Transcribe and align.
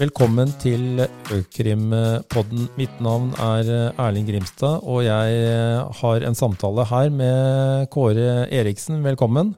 Velkommen 0.00 0.48
til 0.62 1.02
Økrimpodden. 1.34 2.68
Mitt 2.80 3.00
navn 3.04 3.34
er 3.36 3.92
Erling 4.00 4.28
Grimstad, 4.30 4.80
og 4.82 5.04
jeg 5.04 5.40
har 6.00 6.24
en 6.24 6.38
samtale 6.38 6.86
her 6.88 7.10
med 7.12 7.88
Kåre 7.92 8.46
Eriksen. 8.48 9.02
Velkommen. 9.04 9.52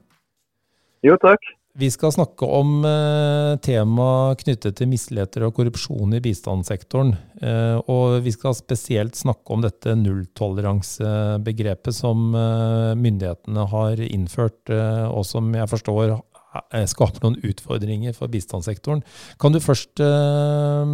Jo, 1.03 1.15
takk. 1.19 1.39
Vi 1.73 1.87
skal 1.89 2.11
snakke 2.13 2.45
om 2.45 2.83
eh, 2.85 3.55
tema 3.65 4.35
knyttet 4.37 4.75
til 4.77 4.87
misligheter 4.91 5.47
og 5.47 5.55
korrupsjon 5.57 6.13
i 6.13 6.21
bistandssektoren. 6.21 7.15
Eh, 7.41 7.77
og 7.89 8.21
vi 8.21 8.29
skal 8.35 8.53
spesielt 8.53 9.17
snakke 9.17 9.53
om 9.55 9.63
dette 9.65 9.95
nulltoleransebegrepet 9.97 11.95
som 11.97 12.29
eh, 12.37 12.93
myndighetene 12.93 13.65
har 13.73 13.97
innført, 14.05 14.69
eh, 14.69 15.07
og 15.09 15.25
som 15.25 15.49
jeg 15.57 15.71
forstår 15.73 16.13
Eh, 16.13 16.32
skaper 16.89 17.23
noen 17.25 17.39
utfordringer 17.43 18.17
for 18.17 18.31
bistandssektoren. 18.33 19.03
Kan 19.41 19.55
du 19.55 19.61
først 19.63 20.01
eh, 20.03 20.93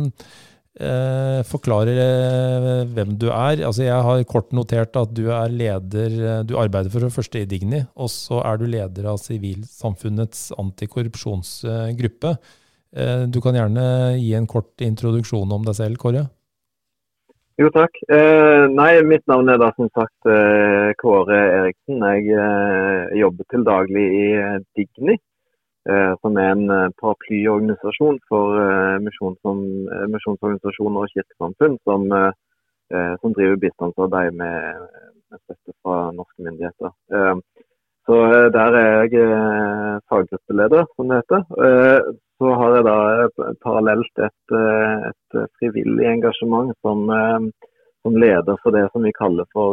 eh, 0.80 1.42
forklare 1.48 1.96
eh, 1.96 2.86
hvem 2.94 3.16
du 3.20 3.28
er? 3.30 3.66
Altså 3.68 3.86
jeg 3.86 4.08
har 4.08 4.24
kort 4.30 4.54
notert 4.56 4.96
at 5.00 5.14
du 5.16 5.28
er 5.34 5.52
leder 5.52 6.16
eh, 6.20 6.40
Du 6.48 6.56
arbeider 6.60 6.92
for 6.94 7.04
det 7.04 7.14
første 7.16 7.42
i 7.42 7.50
Digni, 7.50 7.84
og 7.96 8.12
så 8.14 8.42
er 8.46 8.60
du 8.60 8.66
leder 8.70 9.12
av 9.12 9.20
Sivilsamfunnets 9.22 10.50
antikorrupsjonsgruppe. 10.58 12.36
Eh, 12.96 13.24
du 13.30 13.40
kan 13.42 13.58
gjerne 13.58 13.86
gi 14.18 14.34
en 14.38 14.50
kort 14.50 14.82
introduksjon 14.82 15.52
om 15.56 15.66
deg 15.68 15.78
selv, 15.78 16.00
Kåre? 16.02 16.26
Jo, 17.60 17.68
takk. 17.76 17.98
Eh, 18.08 18.66
nei, 18.72 18.94
mitt 19.04 19.26
navn 19.28 19.52
er 19.52 19.60
da 19.60 19.68
som 19.76 19.90
sagt 19.92 20.30
eh, 20.32 20.94
Kåre 21.02 21.40
Eriksen. 21.60 22.00
Jeg 22.00 23.20
jobber 23.20 23.50
til 23.52 23.66
daglig 23.68 24.06
i 24.16 24.30
Digni. 24.80 25.20
Eh, 25.88 26.14
som 26.22 26.38
er 26.38 26.50
en 26.52 26.70
eh, 26.76 26.92
paraplyorganisasjon 27.00 28.18
for 28.28 28.58
eh, 28.60 28.98
misjonsorganisasjoner 29.00 31.06
og 31.06 31.12
kirkesamfunn 31.14 31.78
som, 31.88 32.02
som, 33.22 33.34
driver 33.38 33.62
bistandsarbeid 33.62 34.32
med, 34.42 34.58
med 35.30 35.38
støtte 35.46 35.74
fra 35.86 35.98
norske 36.18 36.40
myndigheter. 36.44 36.90
Så 38.10 38.16
Der 38.56 38.70
er 38.80 38.90
jeg 39.14 39.30
faggruppeleder, 40.10 40.84
som 40.96 41.06
det 41.12 41.20
heter. 41.22 41.42
Så 42.42 42.48
har 42.60 42.70
jeg 42.76 42.84
da 42.88 42.98
parallelt 43.62 44.16
et, 44.26 44.48
et 45.12 45.32
frivillig 45.60 46.06
engasjement 46.16 46.70
som, 46.82 46.98
som, 48.02 48.14
leder 48.26 48.56
for 48.64 48.70
det 48.74 48.86
som 48.90 49.02
vi 49.06 49.20
kaller 49.22 49.46
for 49.54 49.70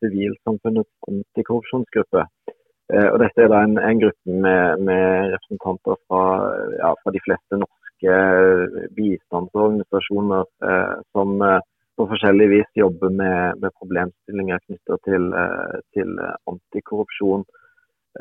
Sivilsamfunnets 0.00 0.94
antikorrupsjonsgruppe. 1.12 2.22
Eh, 2.92 3.08
og 3.12 3.18
Dette 3.20 3.44
er 3.44 3.50
da 3.52 3.62
en, 3.66 3.76
en 3.78 4.00
gruppe 4.00 4.36
med, 4.44 4.84
med 4.88 5.34
representanter 5.34 5.98
fra, 6.08 6.22
ja, 6.78 6.92
fra, 7.02 7.12
de 7.12 7.24
fleste 7.24 7.60
norske 7.60 8.20
bistandsorganisasjoner 8.96 10.46
eh, 10.70 10.94
som 11.12 11.34
eh, 11.44 11.60
på 11.98 12.06
forskjellig 12.06 12.46
vis 12.52 12.70
jobber 12.78 13.10
med, 13.10 13.58
med 13.62 13.74
problemstillinger 13.80 14.62
knyttet 14.66 15.04
til, 15.08 15.28
eh, 15.42 15.78
til 15.96 16.14
antikorrupsjon 16.50 17.44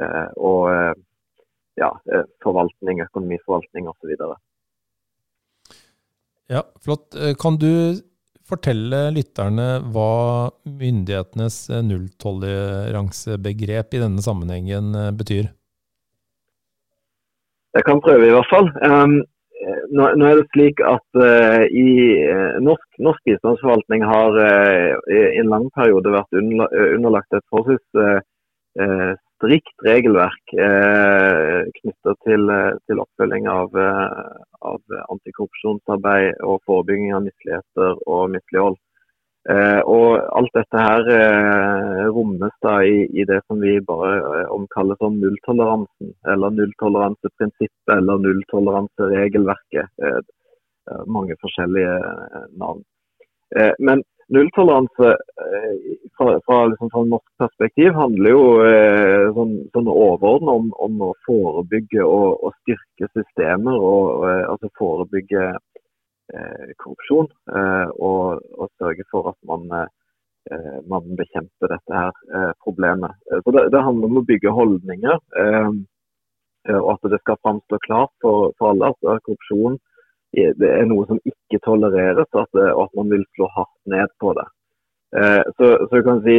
eh, 0.01 0.27
og 0.49 0.61
eh, 0.73 0.93
ja, 1.77 1.91
forvaltning, 2.41 3.03
økonomiforvaltning 3.05 3.87
osv. 3.91 4.15
Ja, 6.49 6.63
flott. 6.81 7.13
Kan 7.37 7.59
du 7.61 7.69
fortelle 8.47 8.99
lytterne 9.15 9.67
hva 9.93 10.11
myndighetenes 10.65 11.69
nulltoleransebegrep 11.87 13.97
i 13.97 14.03
denne 14.03 14.21
sammenhengen 14.23 14.95
eh, 14.95 15.15
betyr? 15.15 15.45
Jeg 17.77 17.85
kan 17.85 18.01
prøve, 18.01 18.25
i 18.25 18.33
hvert 18.33 18.49
fall. 18.49 18.71
Um, 18.81 19.19
nå, 19.93 20.07
nå, 20.17 20.25
er 20.25 20.39
det 20.39 20.47
slik 20.55 20.79
at 20.81 21.19
uh, 21.19 21.61
i 21.67 22.15
uh, 22.25 22.57
norsk, 22.63 22.87
norsk 23.03 23.21
bistandsforvaltning 23.27 24.01
har 24.07 24.31
uh, 24.39 24.95
i 25.13 25.39
en 25.43 25.51
lang 25.51 25.67
periode 25.77 26.15
vært 26.15 26.39
underlagt 26.39 27.37
et 27.37 27.45
forholdsvis 27.53 27.85
strikt 29.37 29.85
regelverk 29.85 30.53
eh, 30.57 31.69
knyttet 31.79 32.19
til, 32.25 32.51
til, 32.89 33.01
oppfølging 33.03 33.47
av, 33.51 33.77
eh, 33.77 34.33
av, 34.65 34.81
antikorrupsjonsarbeid 35.13 36.41
og 36.45 36.59
forebygging 36.65 37.13
av 37.13 37.25
misligheter 37.27 38.01
og 38.05 38.33
mislighold. 38.33 38.77
Eh, 39.47 39.79
og 39.87 40.17
alt 40.35 40.51
dette 40.57 40.81
her 40.81 41.05
eh, 41.13 42.01
rommes 42.11 42.55
da 42.65 42.81
i, 42.83 43.05
i, 43.15 43.23
det 43.29 43.39
som 43.45 43.61
vi 43.63 43.77
bare 43.79 44.17
eh, 44.41 44.49
omkaller 44.51 44.99
som 44.99 45.15
nulltoleransen, 45.21 46.11
eller 46.33 46.51
nulltoleranseprinsippet 46.57 47.93
eller 47.95 48.19
nulltoleranseregelverket. 48.25 49.93
Eh, 50.03 50.19
mange 51.07 51.35
forskjellige 51.43 51.95
navn. 52.59 52.83
men 53.79 54.01
nulltoleranse 54.33 55.07
eh, 55.45 55.75
fra, 56.17 56.39
fra, 56.45 56.65
liksom, 56.67 56.89
fra 56.91 57.03
norsk 57.03 57.29
perspektiv 57.37 57.93
handler 57.95 58.33
jo 58.33 58.43
eh, 58.65 59.27
sånn, 59.37 59.53
sånn 59.75 59.89
overordnet 59.91 60.51
om, 60.51 60.69
om, 60.87 61.01
å 61.07 61.13
forebygge 61.27 62.03
og, 62.03 62.43
og 62.43 62.55
styrke 62.61 63.09
systemer. 63.13 63.77
og 63.77 63.97
og, 64.17 64.25
altså 64.51 64.71
Forebygge 64.79 65.43
eh, 65.53 66.71
korrupsjon 66.81 67.29
eh, 67.55 67.89
og, 67.95 68.43
og, 68.57 68.69
sørge 68.81 69.07
for 69.11 69.31
at 69.31 69.37
man, 69.47 69.67
eh, 70.51 70.79
man 70.91 71.07
bekjemper 71.19 71.71
dette 71.75 72.01
her 72.01 72.55
problemet. 72.63 73.15
Så 73.31 73.53
det, 73.55 73.69
det, 73.73 73.83
handler 73.83 74.11
om 74.11 74.21
å 74.23 74.27
bygge 74.27 74.57
holdninger. 74.59 75.21
og 76.67 76.87
at 76.91 77.05
det 77.11 77.21
skal 77.21 77.37
framstå 77.39 77.77
klart 77.85 78.11
for, 78.19 78.49
for 78.59 78.73
alle 78.73 78.89
at 78.91 79.21
korrupsjon 79.23 79.77
det 80.35 80.69
er 80.69 80.85
noe 80.89 81.05
som 81.07 81.19
ikke 81.25 81.59
tolereres, 81.63 82.29
at, 82.35 82.61
og 82.75 82.83
at 82.83 82.95
man 82.99 83.11
vil 83.13 83.23
slå 83.35 83.47
hardt 83.55 83.75
ned 83.89 84.11
på 84.21 84.33
det. 84.37 84.47
Eh, 85.15 85.43
så, 85.57 85.87
så 85.89 86.03
kan 86.03 86.19
si 86.25 86.35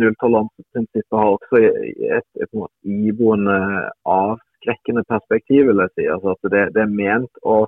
Nulltoleranseprinsippet 0.00 1.18
har 1.18 1.28
også 1.36 1.60
et, 1.62 2.00
et, 2.18 2.28
et 2.42 2.56
iboende 2.82 3.58
avskrekkende 4.04 5.04
perspektiv. 5.08 5.66
vil 5.70 5.84
jeg 5.84 5.94
si. 5.94 6.06
Altså 6.14 6.34
at 6.34 6.50
det, 6.54 6.64
det 6.74 6.82
er 6.82 6.96
ment 7.02 7.42
å, 7.42 7.60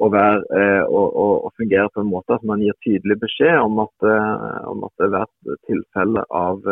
å, 0.00 0.08
være, 0.16 0.40
eh, 0.56 0.82
å, 0.88 1.02
å, 1.24 1.52
fungere 1.60 1.92
på 1.92 2.00
en 2.00 2.12
måte 2.14 2.38
at 2.38 2.48
man 2.48 2.64
gir 2.64 2.78
tydelig 2.86 3.18
beskjed 3.26 3.58
om 3.60 3.84
at, 3.84 4.08
eh, 4.14 4.58
om 4.72 4.88
at 4.88 5.08
hvert 5.12 5.56
tilfelle 5.68 6.24
av 6.30 6.64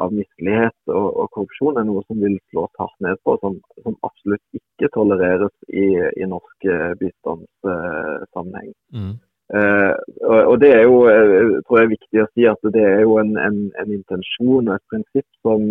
av 0.00 0.14
mislighet 0.14 0.76
og, 0.90 1.06
og, 1.06 1.28
korrupsjon 1.34 1.78
er 1.78 1.86
noe 1.88 2.02
som 2.08 2.18
vil 2.22 2.34
slås 2.50 2.72
hardt 2.80 2.96
ned 3.04 3.20
på, 3.26 3.36
som, 3.42 3.60
som 3.84 3.96
absolutt 4.06 4.58
ikke 4.58 4.90
tolereres 4.96 5.54
i, 5.70 5.86
i 6.18 6.28
norsk 6.30 6.68
eh, 6.70 6.90
bistandssammenheng. 7.00 8.74
Mm. 8.94 9.14
Uh, 9.54 9.92
og, 10.24 10.38
og, 10.38 10.54
Det 10.62 10.70
er 10.72 10.86
jo 10.86 11.00
jeg 11.04 11.64
tror 11.66 11.78
jeg 11.78 11.86
er 11.86 11.90
viktig 11.90 12.20
å 12.22 12.28
si 12.32 12.46
at 12.48 12.70
det 12.74 12.84
er 12.88 13.02
jo 13.04 13.18
en, 13.20 13.34
en, 13.36 13.58
en 13.82 13.90
intensjon 13.92 14.70
og 14.70 14.76
et 14.76 14.86
prinsipp 14.90 15.26
som, 15.44 15.66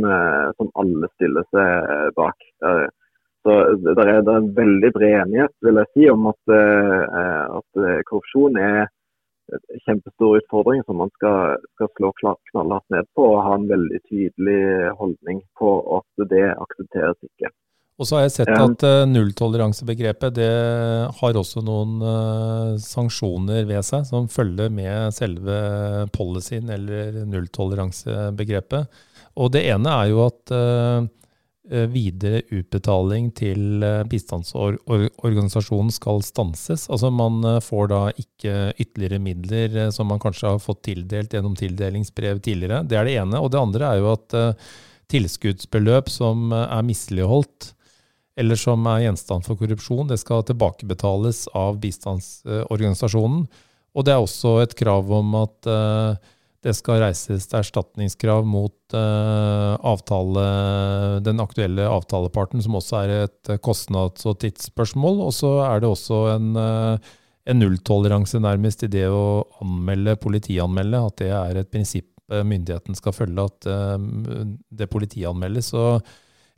som 0.59 0.69
alle 0.79 1.09
stiller 1.15 1.47
seg 1.55 2.13
bak. 2.19 2.45
Så 3.43 3.55
Det 3.81 3.95
er, 3.97 4.21
det 4.23 4.29
er 4.29 4.37
en 4.37 4.51
veldig 4.55 4.91
bred 4.95 5.17
enighet 5.23 5.55
vil 5.65 5.81
jeg 5.81 5.89
si, 5.89 6.05
om 6.13 6.29
at, 6.31 6.53
at 6.53 7.81
korrupsjon 8.07 8.61
er 8.61 8.85
kjempestor 9.85 10.37
utfordring 10.39 10.83
som 10.87 10.99
man 11.01 11.11
skal, 11.17 11.57
skal 11.75 11.91
slå 11.97 12.11
knallhardt 12.21 12.87
ned 12.93 13.09
på 13.17 13.25
og 13.33 13.43
ha 13.45 13.57
en 13.57 13.67
veldig 13.69 13.99
tydelig 14.09 14.61
holdning 14.99 15.43
på 15.59 15.75
at 15.99 16.25
det 16.31 16.47
aksepteres 16.53 17.19
ikke. 17.29 17.51
Og 18.01 18.07
så 18.09 18.17
har 18.17 18.23
jeg 18.25 18.33
sett 18.33 18.49
at 18.49 18.83
uh, 18.89 19.03
nulltoleransebegrepet 19.05 20.33
det 20.33 20.53
har 21.19 21.37
også 21.39 21.61
noen 21.61 21.99
uh, 22.01 22.73
sanksjoner 22.81 23.67
ved 23.69 23.85
seg 23.85 24.07
som 24.09 24.25
følger 24.33 24.73
med 24.73 25.13
selve 25.13 25.57
policyen 26.15 26.73
eller 26.73 27.21
nulltoleransebegrepet. 27.29 29.03
Og 29.37 29.53
det 29.53 29.67
ene 29.69 29.93
er 29.93 30.09
jo 30.09 30.23
at 30.25 30.55
uh, 30.57 31.05
Eh, 31.05 31.22
videre 31.63 32.41
utbetaling 32.51 33.29
til 33.37 33.83
eh, 33.87 34.01
bistandsorganisasjonen 34.11 35.93
skal 35.95 36.19
stanses. 36.25 36.89
Altså 36.91 37.11
Man 37.13 37.39
eh, 37.47 37.61
får 37.63 37.87
da 37.91 38.01
ikke 38.11 38.55
ytterligere 38.75 39.21
midler 39.23 39.77
som 39.95 40.11
man 40.11 40.19
kanskje 40.19 40.51
har 40.51 40.59
fått 40.63 40.83
tildelt 40.89 41.31
gjennom 41.31 41.55
tildelingsbrev 41.55 42.41
tidligere. 42.43 42.81
Det 42.83 42.99
er 42.99 43.07
det 43.07 43.15
ene. 43.21 43.39
Og 43.39 43.53
det 43.53 43.61
andre 43.61 43.93
er 43.93 44.01
jo 44.01 44.11
at 44.11 44.35
tilskuddsbeløp 45.13 46.09
som 46.11 46.51
er 46.55 46.83
misligholdt, 46.83 47.73
eller 48.39 48.57
som 48.57 48.87
er 48.89 49.03
gjenstand 49.05 49.45
for 49.45 49.59
korrupsjon, 49.59 50.07
det 50.09 50.17
skal 50.19 50.43
tilbakebetales 50.47 51.45
av 51.53 51.77
bistandsorganisasjonen. 51.83 53.43
Og 53.93 54.07
det 54.07 54.15
er 54.15 54.23
også 54.23 54.55
et 54.63 54.73
krav 54.79 55.11
om 55.13 55.35
at 55.43 55.69
det 56.63 56.73
skal 56.77 57.01
reises 57.03 57.49
erstatningskrav 57.53 58.45
mot 58.47 58.95
uh, 58.95 59.75
avtale, 59.83 60.45
den 61.25 61.43
aktuelle 61.43 61.89
avtaleparten, 61.89 62.63
som 62.63 62.79
også 62.79 63.01
er 63.01 63.13
et 63.25 63.53
kostnads- 63.65 64.25
og 64.29 64.39
tidsspørsmål. 64.43 65.21
Og 65.27 65.35
så 65.35 65.53
er 65.67 65.83
det 65.83 65.91
også 65.91 66.21
en, 66.37 66.55
uh, 66.55 67.13
en 67.49 67.59
nulltoleranse 67.59 68.41
nærmest 68.43 68.87
i 68.87 68.91
det 68.95 69.05
å 69.11 69.43
anmelde, 69.63 70.15
politianmelde, 70.23 71.05
at 71.11 71.19
det 71.23 71.31
er 71.35 71.61
et 71.61 71.71
prinsipp 71.73 72.09
myndigheten 72.33 72.95
skal 72.97 73.13
følge, 73.13 73.43
at 73.43 73.65
det 74.73 74.87
politianmeldes. 74.89 75.67
Så 75.73 75.99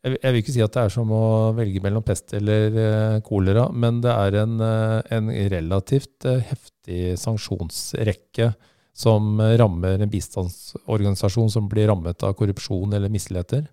jeg, 0.06 0.22
vil 0.22 0.42
ikke 0.44 0.54
si 0.54 0.62
at 0.62 0.76
det 0.76 0.84
er 0.86 0.94
som 0.94 1.12
å 1.14 1.26
velge 1.58 1.82
mellom 1.82 2.04
pest 2.06 2.36
eller 2.38 2.78
eh, 2.78 3.18
kolera, 3.26 3.66
men 3.74 4.04
det 4.04 4.14
er 4.14 4.38
en, 4.44 4.60
eh, 4.62 5.00
en 5.18 5.32
relativt 5.54 6.28
eh, 6.30 6.44
heftig 6.46 7.16
sanksjonsrekke 7.18 8.52
som 8.96 9.42
rammer 9.60 10.00
en 10.00 10.12
bistandsorganisasjon 10.12 11.50
som 11.52 11.70
blir 11.72 11.90
rammet 11.92 12.24
av 12.24 12.36
korrupsjon 12.40 12.96
eller 12.96 13.12
misligheter? 13.12 13.66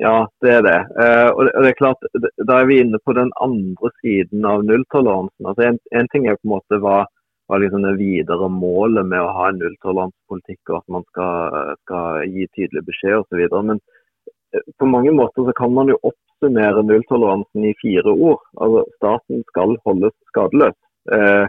Ja, 0.00 0.24
det 0.40 0.52
er 0.56 0.62
det. 0.64 0.78
og 1.36 1.44
det 1.44 1.68
er 1.68 1.76
klart, 1.76 2.04
Da 2.48 2.60
er 2.60 2.68
vi 2.70 2.78
inne 2.80 2.98
på 3.04 3.12
den 3.12 3.28
andre 3.36 3.90
siden 4.00 4.46
av 4.48 4.64
nulltoleransen. 4.64 5.44
Altså 5.44 5.66
en, 5.66 5.78
en 5.92 6.08
ting 6.08 6.26
er 6.26 6.38
på 6.38 6.48
en 6.48 6.54
måte 6.54 6.78
hva, 6.80 7.02
hva 7.50 7.58
liksom 7.60 7.84
det 7.84 7.98
videre 7.98 8.48
målet 8.48 9.04
med 9.10 9.20
å 9.20 9.34
ha 9.36 9.50
en 9.50 9.60
nulltoleransepolitikk 9.60 10.72
og 10.72 10.78
at 10.78 10.94
man 10.96 11.04
skal, 11.10 11.60
skal 11.84 12.32
gi 12.32 12.48
tydelig 12.56 12.86
beskjed 12.88 13.18
osv. 13.20 13.44
Men 13.68 13.82
på 14.78 14.88
mange 14.88 15.12
måter 15.12 15.44
så 15.44 15.52
kan 15.60 15.74
man 15.76 15.92
jo 15.92 16.00
oppsummere 16.00 16.82
nulltoleransen 16.86 17.68
i 17.68 17.76
fire 17.82 18.14
ord. 18.16 18.42
Altså 18.56 18.86
Staten 18.96 19.44
skal 19.52 19.76
holdes 19.84 20.16
skadeløs. 20.32 20.78
Eh, 21.12 21.44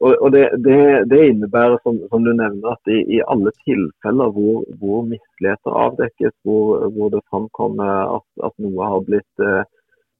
og, 0.00 0.16
og 0.20 0.32
det, 0.34 0.42
det, 0.66 0.78
det, 1.10 1.20
innebærer, 1.30 1.78
som, 1.82 2.00
som, 2.10 2.24
du 2.26 2.32
nevner, 2.32 2.74
at 2.74 2.90
i, 2.90 2.98
i 3.16 3.20
alle 3.30 3.52
tilfeller 3.62 4.32
hvor, 4.36 4.64
hvor 4.80 5.04
misligheter 5.12 5.78
avdekkes, 5.84 6.34
hvor, 6.42 6.88
hvor, 6.96 7.12
det 7.14 7.22
framkommer 7.30 8.16
at, 8.16 8.26
at, 8.48 8.54
noe 8.64 8.90
har 8.90 9.04
blitt 9.06 9.44
eh, 9.44 9.62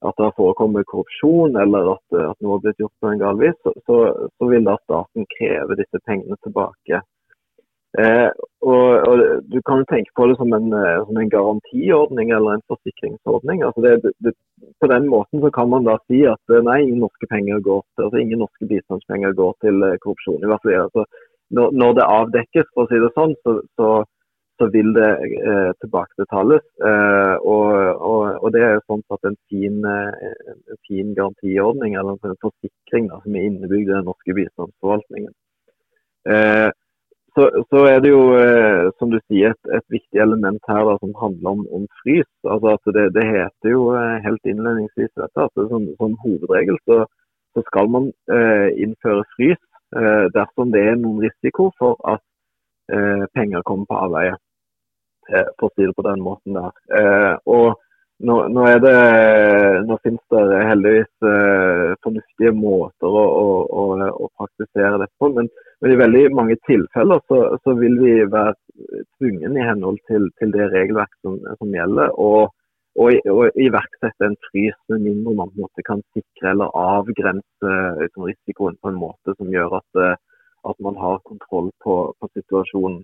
at 0.05 0.17
det 0.17 0.27
har 0.27 0.37
forekommet 0.37 0.87
korrupsjon 0.91 1.57
eller 1.57 1.91
at, 1.95 2.17
at, 2.29 2.37
noe 2.43 2.57
har 2.57 2.63
blitt 2.65 2.81
gjort 2.83 2.95
på 3.01 3.11
en 3.11 3.21
gal 3.21 3.39
vis, 3.41 3.57
så, 3.63 3.73
så, 3.87 3.99
så, 4.37 4.49
vil 4.51 4.67
da 4.67 4.77
staten 4.83 5.27
kreve 5.37 5.77
disse 5.79 6.01
pengene 6.05 6.37
tilbake. 6.45 7.01
Eh, 8.03 8.29
og, 8.71 8.87
og, 9.07 9.15
Du 9.53 9.59
kan 9.67 9.81
jo 9.81 9.85
tenke 9.91 10.11
på 10.17 10.27
det 10.27 10.35
som 10.39 10.51
en, 10.57 10.67
eh, 10.79 11.03
som 11.07 11.17
en 11.19 11.29
garantiordning 11.35 12.33
eller 12.37 12.55
en 12.55 12.65
forsikringsordning. 12.71 13.63
Altså 13.67 13.81
det, 13.85 14.11
det, 14.25 14.33
på 14.81 14.89
den 14.93 15.07
måten 15.13 15.43
så 15.43 15.51
kan 15.57 15.69
man 15.73 15.87
da 15.89 15.95
si 16.07 16.25
at 16.35 16.55
eh, 16.55 16.65
nei, 16.69 16.81
ingen 16.83 17.05
norske 17.05 17.29
penger 17.31 17.63
går 17.69 17.85
til, 17.85 18.07
altså 18.07 18.19
ingen 18.23 18.43
norske 18.43 18.67
bistandspenger 18.71 19.37
går 19.39 19.55
til 19.63 19.87
eh, 19.87 19.95
korrupsjon. 20.03 20.43
i 20.43 20.51
hvert 20.51 20.65
fall. 20.65 20.81
Altså, 20.87 21.05
når, 21.55 21.71
når, 21.81 21.95
det 21.99 22.11
avdekkes, 22.19 22.67
for 22.73 22.83
å 22.83 22.91
si 22.91 23.01
det 23.05 23.13
sånn, 23.15 23.35
så, 23.45 23.55
så, 23.79 23.89
så 24.59 24.69
vil 24.75 24.91
det 24.99 25.09
eh, 25.53 25.71
tilbakebetales. 25.85 26.67
Eh, 26.91 27.35
og, 27.55 27.65
og, 28.11 28.21
og, 28.41 28.47
det 28.55 28.63
er 28.65 28.75
jo 28.75 28.85
sånn 28.89 29.05
at 29.15 29.29
en 29.31 29.39
fin, 29.47 29.79
en 29.87 30.81
fin 30.89 31.15
garantiordning 31.15 31.95
eller 31.95 32.17
en 32.17 32.43
forsikring 32.43 33.11
da, 33.13 33.23
som 33.23 33.37
er 33.37 33.51
innebygd 33.51 33.87
i 33.87 33.93
den 33.93 34.09
norske 34.11 34.35
bistandsforvaltningen. 34.41 35.31
Eh, 36.25 36.71
så, 37.35 37.65
så, 37.69 37.79
er 37.91 37.99
det 37.99 38.11
jo, 38.11 38.21
eh, 38.39 38.85
som 38.99 39.11
du 39.11 39.17
sier, 39.27 39.51
et, 39.51 39.71
et 39.77 39.85
viktig 39.93 40.21
element 40.23 40.61
her 40.71 40.83
da, 40.87 40.95
som 41.01 41.11
handler 41.19 41.49
om, 41.51 41.63
om 41.77 41.85
frys. 42.01 42.29
Altså 42.43 42.75
at 42.75 42.91
det, 42.97 43.05
det, 43.17 43.25
heter 43.27 43.73
jo 43.73 43.89
eh, 43.97 44.17
helt 44.25 44.51
innledningsvis 44.51 45.11
dette, 45.19 45.47
at 45.47 45.65
som, 45.71 45.89
som, 45.99 46.17
hovedregel 46.23 46.79
så, 46.87 47.01
så 47.55 47.65
skal 47.69 47.91
man 47.91 48.09
eh, 48.31 48.69
innføre 48.85 49.27
frys 49.35 49.61
eh, 49.99 50.25
dersom 50.37 50.71
det 50.75 50.85
er 50.87 50.99
noen 51.01 51.23
risiko 51.27 51.69
for 51.79 51.99
at 52.13 52.23
eh, 52.95 53.25
penger 53.35 53.65
kommer 53.67 53.89
på 53.91 54.01
avveie. 54.07 54.37
Eh, 55.33 55.49
for 55.59 55.69
å 55.69 55.75
si 55.75 55.87
det 55.87 55.97
på 55.97 56.05
den 56.05 56.21
måten 56.21 56.55
der. 56.55 56.71
og 57.49 57.75
nå, 58.19 58.35
nå, 58.47 58.65
det, 58.79 58.95
nå, 59.87 59.97
finnes 60.03 60.23
det 60.31 60.59
heldigvis 60.69 61.27
eh, 61.27 61.93
fornuftige 62.03 62.53
måter 62.55 63.11
å, 63.11 63.23
å, 63.41 63.47
å, 63.67 63.85
å, 64.07 64.29
praktisere 64.39 64.99
dette 65.01 65.13
på. 65.19 65.31
Men, 65.35 65.49
men, 65.81 65.91
i 65.91 65.99
veldig 65.99 66.21
mange 66.37 66.55
tilfeller 66.67 67.23
så, 67.27 67.39
så 67.63 67.75
vil 67.79 67.97
vi 67.99 68.13
være 68.31 68.55
tvungen 69.17 69.57
i 69.57 69.65
henhold 69.67 69.99
til, 70.07 70.29
til 70.39 70.53
det 70.55 70.69
regelverk 70.71 71.11
som, 71.25 71.41
som 71.59 71.75
gjelder, 71.75 72.13
og, 72.15 72.53
og, 72.95 73.49
iverksette 73.59 74.29
en 74.29 74.39
frys 74.47 74.77
med 74.93 75.03
mindre 75.09 75.35
man 75.35 75.51
på 75.51 75.59
en 75.59 75.67
måte 75.67 75.87
kan 75.87 76.03
sikre 76.15 76.53
eller 76.53 76.71
avgrense 76.79 77.73
liksom, 77.99 78.29
risikoen 78.31 78.79
på 78.79 78.93
en 78.93 79.01
måte 79.01 79.35
som 79.35 79.51
gjør 79.51 79.81
at, 79.81 80.01
eh, 80.05 80.15
at 80.71 80.79
man 80.87 80.95
har 81.03 81.19
kontroll 81.27 81.67
på, 81.83 81.99
på 82.15 82.31
situasjonen. 82.31 83.03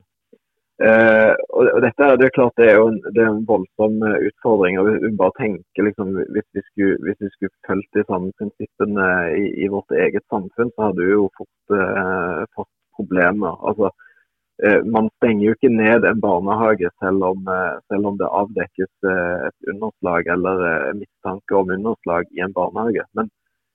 Uh, 0.79 1.35
og, 1.53 1.67
dette 1.83 2.05
det 2.17 2.25
er 2.25 2.33
klart 2.33 2.55
det 2.57 2.69
er 2.71 2.79
jo 2.79 2.87
en, 2.89 2.95
det 3.13 3.21
er 3.21 3.27
en 3.29 3.43
voldsom 3.45 3.99
uh, 4.01 4.15
utfordring. 4.27 4.79
og 4.81 4.87
vi, 4.87 5.11
bare 5.19 5.35
tenker 5.37 5.85
liksom, 5.85 6.15
hvis, 6.33 6.47
vi 6.57 6.63
skulle, 6.69 6.95
hvis 7.05 7.19
vi 7.21 7.29
skulle 7.35 7.53
fulgt 7.67 7.97
de 7.97 8.03
samme 8.07 8.31
prinsippene 8.39 9.09
i, 9.37 9.43
i, 9.61 9.67
vårt 9.69 9.93
eget 9.93 10.25
samfunn, 10.33 10.71
så 10.73 10.87
hadde 10.87 11.03
vi 11.03 11.11
jo 11.11 11.27
fått, 11.37 11.75
uh, 11.75 12.47
fått 12.55 12.71
problemer. 12.97 13.59
Altså, 13.67 13.91
man 14.93 15.07
stenger 15.17 15.41
jo 15.41 15.53
ikke 15.55 15.71
ned 15.73 16.03
en 16.05 16.19
barnehage 16.21 16.89
selv 17.01 17.23
om, 17.25 17.47
selv 17.89 18.09
om 18.11 18.17
det 18.19 18.27
avdekkes 18.29 19.07
et 19.09 19.71
underslag 19.71 20.27
eller 20.29 20.59
mistanke 20.99 21.55
om 21.57 21.71
underslag 21.73 22.29
i 22.37 22.43
en 22.45 22.53
barnehage. 22.53 23.07
Men, 23.17 23.31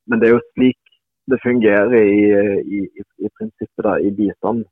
men, 0.06 0.22
det 0.22 0.28
er 0.28 0.36
jo 0.36 0.44
slik 0.52 0.78
det 1.26 1.40
fungerer 1.42 1.96
i, 1.98 2.28
i, 2.78 2.84
i 3.18 3.32
prinsippet 3.34 3.82
da, 3.88 3.96
i 3.98 4.14
bistand. 4.14 4.62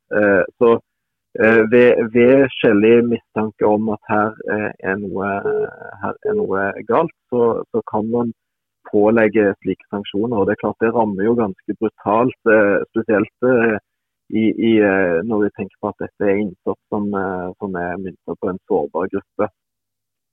så 0.55 0.71
Eh, 0.77 0.94
ved, 1.43 2.13
ved 2.13 2.47
skjellig 2.55 3.03
mistanke 3.09 3.67
om 3.67 3.89
at 3.95 3.99
her 4.07 4.29
eh, 4.53 4.71
er 4.89 4.95
noe, 5.01 5.31
her 6.03 6.15
er 6.29 6.37
noe 6.37 6.67
galt, 6.87 7.15
så, 7.31 7.41
så, 7.71 7.81
kan 7.91 8.07
man 8.11 8.31
pålegge 8.91 9.49
slike 9.59 9.83
sanksjoner. 9.89 10.37
og 10.37 10.47
det 10.47 10.55
er 10.55 10.61
klart 10.63 10.79
det 10.83 10.93
rammer 10.95 11.27
jo 11.27 11.35
ganske 11.35 11.75
brutalt, 11.81 12.39
eh, 12.55 12.77
spesielt 12.93 13.49
i, 14.29 14.45
i, 14.69 14.71
når 15.27 15.43
vi 15.43 15.51
tenker 15.57 15.77
på 15.81 15.91
at 15.91 15.99
dette 16.01 16.25
er 16.25 16.39
innsats 16.41 16.81
som, 16.89 17.11
som 17.59 17.75
er 17.77 17.99
myntet 18.01 18.39
på 18.41 18.49
en 18.49 18.61
sårbar 18.65 19.11
gruppe. 19.11 19.49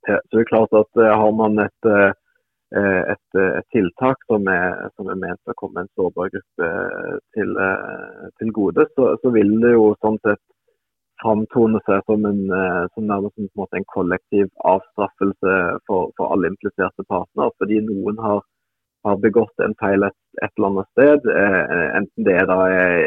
Så 0.07 0.31
det 0.33 0.41
er 0.41 0.49
klart 0.49 0.73
at 0.75 0.97
Har 0.97 1.33
man 1.37 1.61
et, 1.61 1.89
et, 2.73 3.37
et 3.37 3.69
tiltak 3.75 4.17
som 4.31 4.49
er, 4.49 4.89
som 4.97 5.11
er, 5.13 5.21
ment 5.21 5.53
å 5.53 5.59
komme 5.61 5.85
en 5.85 5.93
sårbar 5.93 6.33
gruppe 6.33 6.71
til, 7.37 7.53
til 8.41 8.55
gode, 8.57 8.89
så, 8.97 9.13
så 9.21 9.35
vil 9.37 9.53
det 9.61 9.75
jo 9.77 9.93
sånn 10.01 10.17
sett 10.25 10.41
framtone 11.23 11.81
seg 11.87 12.03
som, 12.09 12.25
en, 12.29 12.41
eh, 12.51 12.85
som 12.95 13.07
nærmest 13.09 13.39
en, 13.39 13.51
en, 13.51 13.69
en, 13.79 13.87
kollektiv 13.95 14.49
avstraffelse 14.73 15.55
for, 15.89 16.11
for 16.17 16.33
alle 16.35 16.51
impliserte 16.53 17.07
partner. 17.09 17.53
Fordi 17.61 17.81
noen 17.87 18.19
har, 18.23 18.43
har 19.07 19.23
begått 19.23 19.65
en 19.65 19.77
feil 19.83 20.07
et, 20.09 20.19
et, 20.43 20.51
eller 20.57 20.69
annet 20.71 20.91
sted. 20.97 21.31
Eh, 21.37 21.87
enten 22.01 22.29
det 22.29 22.37
da 22.51 22.59
er, 22.75 22.99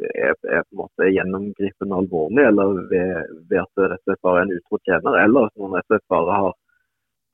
er, 0.00 0.34
er, 0.34 0.66
på 0.66 0.74
en 0.74 0.82
måte 0.82 1.12
gjennomgripende 1.12 2.02
alvorlig, 2.02 2.48
eller 2.50 2.82
ved, 2.92 3.38
ved 3.52 3.62
at 3.62 3.72
det 3.78 3.92
rett 3.92 4.02
og 4.02 4.10
slett 4.10 4.26
bare 4.28 4.42
er 4.42 4.48
en 4.48 4.58
utro 4.58 4.82
tjener, 4.88 5.22
eller 5.26 5.48
at 5.48 5.56
noen 5.62 5.78
rett 5.78 5.88
og 5.88 5.96
slett 5.96 6.10
bare 6.16 6.42
har, 6.42 6.58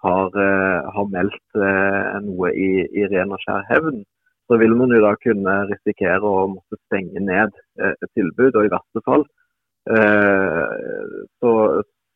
har, 0.06 0.36
uh, 0.38 0.92
har 0.94 1.10
meldt 1.10 1.58
uh, 1.58 2.14
noe 2.22 2.52
i, 2.54 2.70
i, 2.86 3.08
ren 3.10 3.34
og 3.34 3.42
skjær 3.42 3.66
hevn. 3.72 4.04
Så 4.48 4.56
vil 4.56 4.72
man 4.78 4.94
jo 4.94 5.02
da 5.04 5.10
kunne 5.20 5.54
risikere 5.68 6.24
å 6.24 6.46
måtte 6.48 6.78
stenge 6.86 7.20
ned 7.20 7.52
et 7.84 8.06
tilbud, 8.16 8.54
og 8.56 8.64
i 8.64 8.70
verste 8.72 9.02
fall 9.04 9.26
Eh, 9.28 9.46
så 9.86 11.52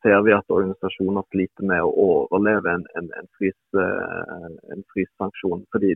ser 0.03 0.21
vi 0.21 0.33
at 0.35 0.51
organisasjoner 0.51 1.23
sliter 1.31 1.67
med 1.69 1.85
å 1.85 1.93
overleve 2.05 2.75
en, 2.75 2.83
en, 2.99 3.07
en, 3.19 3.29
frys, 3.37 3.57
eh, 3.79 4.49
en 4.75 4.83
fryssanksjon. 4.93 5.63
Fordi 5.73 5.95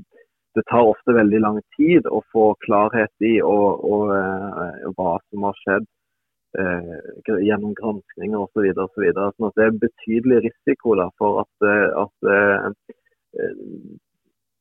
det 0.57 0.63
tar 0.71 0.87
ofte 0.93 1.15
veldig 1.17 1.41
lang 1.43 1.59
tid 1.77 2.07
å 2.09 2.23
få 2.33 2.47
klarhet 2.65 3.27
i 3.27 3.37
og, 3.43 3.83
og, 3.83 4.07
og 4.07 4.15
eh, 4.15 4.89
hva 4.97 5.13
som 5.27 5.47
har 5.49 5.61
skjedd 5.63 5.87
eh, 6.63 6.97
gjennom 7.49 7.75
granskninger 7.77 8.39
osv. 8.41 8.55
Så 8.55 8.65
videre, 8.65 8.87
og 8.87 8.95
så 8.95 9.05
videre. 9.05 9.31
sånn 9.35 9.55
det 9.59 9.67
er 9.67 9.79
betydelig 9.85 10.43
risiko 10.47 10.97
da, 11.01 11.11
for 11.19 11.43
at, 11.43 11.69
at 12.05 12.31
eh, 12.33 13.47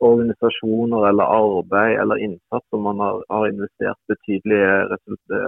organisasjoner 0.05 1.09
eller 1.09 1.25
arbeid 1.25 2.01
eller 2.01 2.17
innsats 2.17 2.69
som 2.71 2.83
man 2.83 2.99
har, 3.01 3.23
har 3.29 3.49
investert 3.49 3.99
betydelige, 4.09 4.73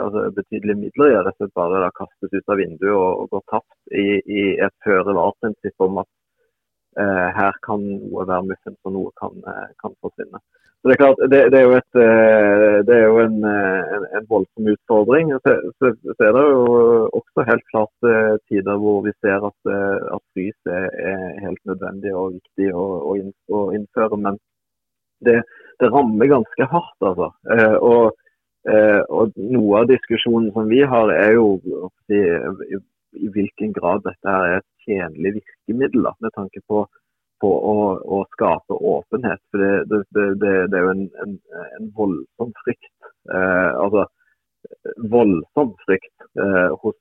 altså 0.03 0.31
betydelige, 0.37 0.79
midler 0.85 1.11
i, 1.11 1.17
rett 1.17 1.35
og 1.37 1.43
slett 1.43 1.57
bare 1.61 1.83
da 1.85 1.91
kastes 1.99 2.33
ut 2.33 2.55
av 2.55 2.61
vinduet 2.61 2.95
og, 2.95 3.11
og 3.25 3.35
går 3.35 3.45
tapt 3.53 3.93
i, 3.93 4.07
i 4.25 4.45
et 4.65 4.77
føre-var-prinsipp 4.87 5.85
om 5.89 6.01
at 6.05 6.11
eh, 7.03 7.29
her 7.41 7.61
kan 7.67 7.85
noe 7.85 8.25
være 8.25 8.49
muffens 8.53 8.81
og 8.89 8.97
noe 8.97 9.13
kan, 9.21 9.37
eh, 9.53 9.69
kan, 9.83 9.97
forsvinne. 10.05 10.41
Så 10.79 10.89
Det 10.89 10.95
er 10.95 11.03
klart, 11.03 11.21
det, 11.33 11.39
det 11.53 11.59
er 11.59 11.65
jo, 11.67 11.73
et, 11.75 11.97
eh, 11.99 12.77
det 12.87 12.95
er 12.97 13.07
jo 13.11 13.17
en, 13.25 13.39
eh, 13.51 13.95
en, 13.97 14.05
en, 14.17 14.27
voldsom 14.31 14.69
utfordring. 14.73 15.33
Så, 15.43 15.55
så, 15.79 15.91
så, 16.05 16.21
er 16.29 16.37
det 16.37 16.45
jo 16.53 16.61
også 17.19 17.47
helt 17.49 17.67
klart 17.73 18.07
tider 18.47 18.79
hvor 18.83 19.01
vi 19.07 19.13
ser 19.19 19.43
at, 19.49 19.73
at 20.15 20.23
frys 20.33 20.71
er, 20.79 20.87
er, 21.11 21.25
helt 21.43 21.63
nødvendig 21.67 22.15
og 22.15 22.37
viktig 22.37 22.71
å, 22.79 22.87
å 23.59 23.65
innføre. 23.75 24.21
Men 24.29 24.39
det, 25.27 25.41
det, 25.83 25.91
rammer 25.91 26.31
ganske 26.31 26.71
hardt, 26.71 26.99
altså. 27.11 27.33
Og, 27.83 28.15
og, 29.19 29.35
noe 29.57 29.83
av 29.83 29.91
diskusjonen 29.91 30.53
som 30.55 30.71
vi 30.71 30.85
har, 30.95 31.11
er 31.11 31.35
jo 31.41 31.59
i, 32.15 32.23
i 33.19 33.33
hvilken 33.35 33.75
grad 33.75 34.07
dette 34.07 34.31
er 34.31 34.61
et 34.61 34.69
tjenlig 34.87 35.41
virkemiddel 35.41 36.07
da, 36.07 36.15
med 36.23 36.39
tanke 36.39 36.63
på, 36.71 36.87
på 37.43 37.51
å, 37.71 37.75
å, 38.03 38.21
skape 38.35 38.77
åpenhet. 38.93 39.41
For 39.51 39.63
det, 39.63 39.99
det, 40.15 40.29
det, 40.43 40.55
det 40.73 40.79
er 40.79 40.87
jo 40.87 40.95
en, 40.95 41.05
en, 41.25 41.35
en 41.79 41.91
voldsom 41.97 42.55
frykt. 42.63 42.95
Eh, 43.33 43.71
altså 43.83 44.07
voldsom 45.13 45.75
frykt 45.85 46.25
eh, 46.43 46.71
hos, 46.83 46.97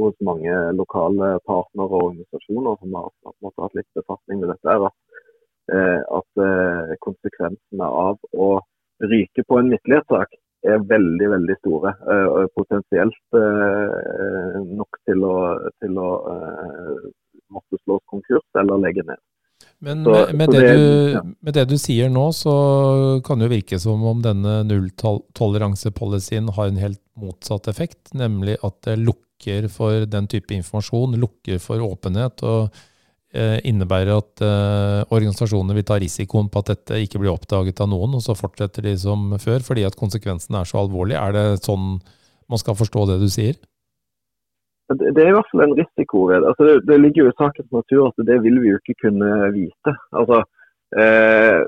hos 0.00 0.16
mange 0.24 0.56
lokale 0.76 1.36
partnere 1.48 1.88
og 1.88 2.10
organisasjoner 2.10 2.80
som 2.82 2.98
har 2.98 3.08
måtte, 3.40 3.62
hatt 3.64 3.78
litt 3.78 3.88
befatning 3.98 4.42
med 4.42 4.52
dette, 4.52 4.74
er 4.74 4.88
at, 4.88 4.98
at 6.16 6.98
konsekvensene 7.04 7.88
av 8.02 8.20
å 8.32 8.50
ryke 9.04 9.44
på 9.44 9.58
en 9.58 9.72
midtlighetssak 9.72 10.36
er 10.68 10.84
veldig 10.90 11.28
veldig 11.34 11.56
store. 11.58 11.92
og 12.32 12.48
Potensielt 12.56 13.36
nok 14.72 15.00
til 15.06 15.26
å, 15.28 15.34
til 15.82 16.00
å 16.00 16.08
måtte 17.52 17.80
slås 17.84 18.04
konkurs 18.10 18.46
eller 18.58 18.80
legge 18.82 19.04
ned. 19.06 19.20
Men 19.78 20.02
så, 20.04 20.10
med, 20.10 20.34
med, 20.34 20.50
det, 20.50 20.60
det, 20.60 20.74
du, 20.74 21.34
med, 21.40 21.54
det, 21.54 21.64
du, 21.70 21.76
sier 21.78 22.10
nå, 22.10 22.24
så 22.34 22.52
kan 23.26 23.38
det 23.38 23.46
jo 23.46 23.54
virke 23.54 23.78
som 23.78 24.02
om 24.10 24.22
denne 24.24 24.60
nulltoleransepolicyen 24.66 26.50
har 26.56 26.72
en 26.72 26.80
helt 26.82 27.02
motsatt 27.18 27.70
effekt. 27.70 28.10
Nemlig 28.18 28.58
at 28.66 28.80
det 28.88 28.98
lukker 28.98 29.68
for 29.70 30.06
den 30.10 30.26
type 30.30 30.54
informasjon, 30.56 31.18
lukker 31.22 31.62
for 31.62 31.84
åpenhet. 31.86 32.42
og 32.42 32.74
eh, 33.34 33.58
innebærer 33.68 34.16
at 34.16 34.42
eh, 34.44 35.00
organisasjonene 35.14 35.76
vil 35.78 35.86
ta 35.86 35.98
risikoen 36.00 36.50
på 36.50 36.62
at 36.62 36.74
dette 36.74 37.00
ikke 37.04 37.22
blir 37.22 37.34
oppdaget 37.34 37.82
av 37.84 37.90
noen, 37.92 38.18
og 38.18 38.24
så 38.24 38.36
fortsetter 38.38 38.86
de 38.88 38.96
som 38.98 39.34
før 39.38 39.64
fordi 39.64 39.86
at 39.86 39.98
konsekvensen 39.98 40.58
er 40.58 40.68
så 40.68 40.82
alvorlig. 40.82 41.18
Er 41.18 41.34
det 41.36 41.46
sånn 41.62 41.98
man 42.48 42.60
skal 42.60 42.78
forstå 42.78 43.06
det 43.12 43.20
du 43.22 43.28
sier? 43.30 43.58
Det 44.88 45.20
er 45.20 45.28
i 45.28 45.36
hvert 45.36 45.50
fall 45.52 45.66
en 45.66 45.76
risiko 45.76 46.22
ved 46.30 46.46
altså 46.48 46.64
det. 46.64 46.76
Det 46.88 47.00
ligger 47.00 47.24
jo 47.24 47.32
i 47.32 47.38
sakens 47.40 47.72
natur 47.72 48.08
at 48.08 48.26
det 48.30 48.38
vil 48.44 48.60
vi 48.62 48.72
jo 48.72 48.80
ikke 48.80 49.00
kunne 49.04 49.28
vite. 49.52 49.92
Altså, 50.20 50.38
eh, 51.02 51.60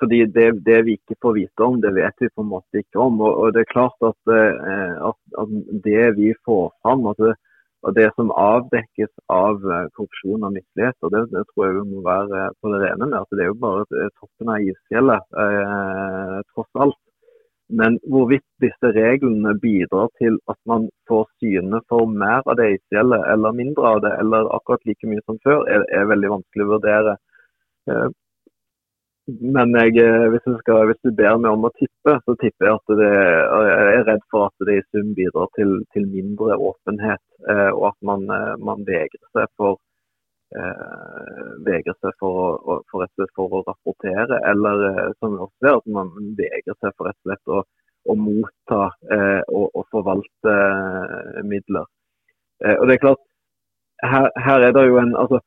fordi 0.00 0.20
det, 0.36 0.46
det, 0.68 0.78
vi 0.86 0.96
ikke 0.96 1.18
får 1.22 1.36
vite 1.36 1.66
om, 1.66 1.76
det 1.84 1.92
vet 1.98 2.16
vi 2.24 2.32
på 2.32 2.44
en 2.44 2.52
måte 2.54 2.80
ikke 2.80 3.02
om. 3.06 3.20
Og, 3.20 3.32
og 3.42 3.52
det 3.54 3.60
er 3.60 3.74
klart 3.74 4.08
at, 4.10 4.20
eh, 4.32 4.94
at, 5.10 5.18
at, 5.42 5.52
det 5.84 6.06
vi 6.16 6.32
får 6.48 6.64
fram, 6.80 7.04
og 7.10 7.94
det 7.96 8.08
som 8.16 8.32
avdekkes 8.36 9.12
av 9.32 9.60
eh, 9.60 9.86
korrupsjon 9.96 10.48
og 10.48 10.56
misligheter, 10.56 11.12
det, 11.12 11.26
det, 11.34 11.44
tror 11.52 11.66
jeg 11.66 11.76
vi 11.76 11.86
må 11.92 12.06
være 12.08 12.48
på 12.60 12.72
det 12.72 12.82
rene 12.86 13.06
med. 13.12 13.20
at 13.20 13.36
Det 13.36 13.44
er 13.44 13.52
jo 13.52 13.60
bare 13.68 14.10
toppen 14.16 14.54
av 14.56 14.72
isfjellet, 14.72 15.28
eh, 15.44 16.36
tross 16.54 16.84
alt. 16.86 17.00
Men 17.78 17.98
hvorvidt 18.10 18.46
disse 18.64 18.90
reglene 18.96 19.52
bidrar 19.62 20.08
til 20.18 20.38
at 20.50 20.58
man 20.66 20.88
får 21.08 21.28
syne 21.42 21.80
for 21.90 22.08
mer 22.22 22.42
av 22.46 22.56
det 22.58 22.70
isfjellet 22.76 23.28
eller 23.34 23.54
mindre 23.60 23.92
av 23.94 24.00
det, 24.04 24.14
eller 24.22 24.50
akkurat 24.56 24.86
like 24.88 25.10
mye 25.10 25.22
som 25.26 25.38
før, 25.44 25.62
er, 25.74 25.84
er 25.94 26.08
veldig 26.10 26.32
vanskelig 26.34 26.66
å 26.66 26.72
vurdere. 26.72 27.14
Eh, 27.90 28.08
men 29.30 29.76
jeg, 29.78 29.94
hvis, 30.32 30.42
hvis, 30.48 30.58
skal, 30.64 30.88
hvis, 30.90 30.98
du 31.06 31.12
ber 31.14 31.38
meg 31.38 31.54
om 31.54 31.68
å 31.68 31.72
tippe, 31.78 32.16
så 32.24 32.34
tipper 32.40 32.66
jeg 32.66 32.80
at 32.80 32.94
det, 32.98 33.10
jeg 33.68 33.92
er 34.00 34.08
redd 34.08 34.24
for 34.32 34.48
at 34.48 34.66
det 34.66 34.80
i 34.80 34.86
sum 34.88 35.12
bidrar 35.14 35.52
til, 35.58 35.76
til 35.94 36.08
mindre 36.10 36.58
åpenhet, 36.58 37.22
eh, 37.46 37.70
og 37.70 37.92
at 37.92 37.98
man, 38.10 38.26
man 38.66 38.82
vegrer 38.88 39.22
seg 39.36 39.46
for 39.60 39.78
eh, 40.56 41.50
vegrer 41.66 41.96
seg 42.00 42.16
for 42.20 42.56
å, 42.58 42.78
for, 42.90 43.06
for 43.36 43.58
å, 43.58 43.62
rapportere, 43.68 44.40
eller 44.52 44.86
eh, 44.90 45.12
som 45.18 45.34
vi 45.34 45.44
også 45.44 45.64
ser, 45.64 45.76
at 45.78 45.92
man 45.98 46.10
vegrer 46.38 46.76
seg 46.78 46.96
for 46.96 47.08
rett 47.08 47.18
og 47.20 47.28
slett 47.28 47.54
å, 47.54 47.62
å 48.08 48.16
motta 48.16 48.82
eh, 49.12 49.40
og, 49.48 49.66
og, 49.74 49.84
forvalte 49.92 50.56
eh, 50.56 51.40
midler. 51.46 51.86
Eh, 52.64 52.76
og 52.76 52.88
det 52.88 52.96
er 52.96 53.04
klart, 53.04 53.24
her, 54.02 54.30
her, 54.40 54.66
er 54.66 54.76
det 54.76 54.86
jo 54.88 55.00
en 55.00 55.14
altså, 55.20 55.40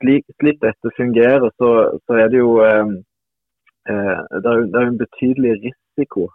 slik, 0.00 0.26
slik 0.40 0.60
dette 0.64 0.94
fungerer, 0.96 1.50
så, 1.60 1.72
så 2.06 2.20
er 2.22 2.30
det 2.32 2.40
jo 2.40 2.56
det 2.60 4.46
er, 4.46 4.58
det 4.70 4.78
er 4.78 4.86
en 4.86 4.98
betydelig 5.00 5.52
risiko 5.64 6.26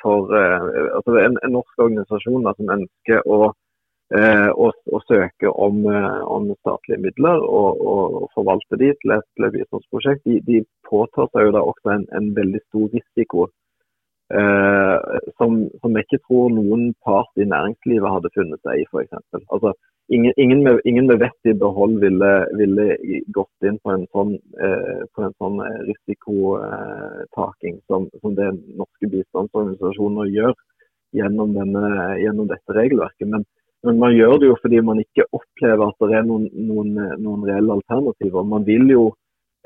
for 0.00 0.30
altså 0.32 1.16
en, 1.20 1.34
en 1.44 1.52
norsk 1.52 1.82
organisasjon 1.82 2.44
da, 2.46 2.52
som 2.56 2.70
ønsker 2.76 3.26
å 3.26 3.50
og, 4.14 4.72
og, 4.92 5.00
søke 5.10 5.50
om, 5.50 5.80
eh, 5.90 6.20
om, 6.30 6.44
statlige 6.60 7.02
midler 7.02 7.42
og, 7.42 7.80
og, 7.92 8.28
forvalte 8.34 8.78
de 8.78 8.92
til 9.00 9.14
et, 9.16 9.26
bistandsprosjekt, 9.56 10.22
de, 10.24 10.40
de, 10.46 10.60
påtar 10.86 11.26
seg 11.32 11.48
jo 11.48 11.54
da 11.56 11.62
også 11.66 11.96
en, 11.96 12.04
en 12.14 12.28
veldig 12.36 12.60
stor 12.68 12.86
risiko. 12.92 13.48
Eh, 14.34 15.18
som, 15.38 15.58
som, 15.80 15.94
jeg 15.94 16.06
ikke 16.06 16.24
tror 16.26 16.48
noen 16.50 16.88
part 17.06 17.30
i 17.38 17.46
næringslivet 17.46 18.10
hadde 18.10 18.32
funnet 18.34 18.62
seg 18.66 18.80
i, 18.82 18.86
f.eks. 18.90 19.12
Altså, 19.54 19.70
ingen, 20.10 20.32
ingen, 20.36 20.64
med, 20.66 20.80
ingen 20.84 21.06
med 21.10 21.20
vett 21.22 21.50
i 21.50 21.54
behold 21.54 22.00
ville, 22.02 22.30
ville, 22.58 22.86
gått 23.34 23.68
inn 23.68 23.78
på 23.82 23.94
en 23.94 24.06
sånn, 24.14 24.34
eh, 24.62 25.02
på 25.14 25.26
en 25.26 25.36
sånn 25.42 25.60
eh, 25.66 25.78
risikotaking 25.90 27.78
som, 27.86 28.08
som, 28.22 28.34
det 28.38 28.50
norske 28.78 29.10
bistandsorganisasjoner 29.14 30.32
gjør 30.34 30.56
gjennom, 31.14 31.54
denne, 31.54 31.86
gjennom 32.22 32.50
dette 32.50 32.78
regelverket. 32.80 33.30
Men, 33.30 33.46
men 33.86 34.00
man 34.02 34.14
gjør 34.14 34.40
det 34.42 34.50
jo 34.50 34.58
fordi 34.62 34.82
man 34.84 35.00
ikke 35.02 35.28
opplever 35.36 35.86
at 35.86 36.04
det 36.10 36.18
er 36.18 36.26
noen, 36.26 36.46
noen, 36.68 36.92
noen 37.22 37.46
reelle 37.46 37.78
alternativer. 37.78 38.46
Man 38.54 38.66
vil, 38.66 38.86
jo, 38.90 39.04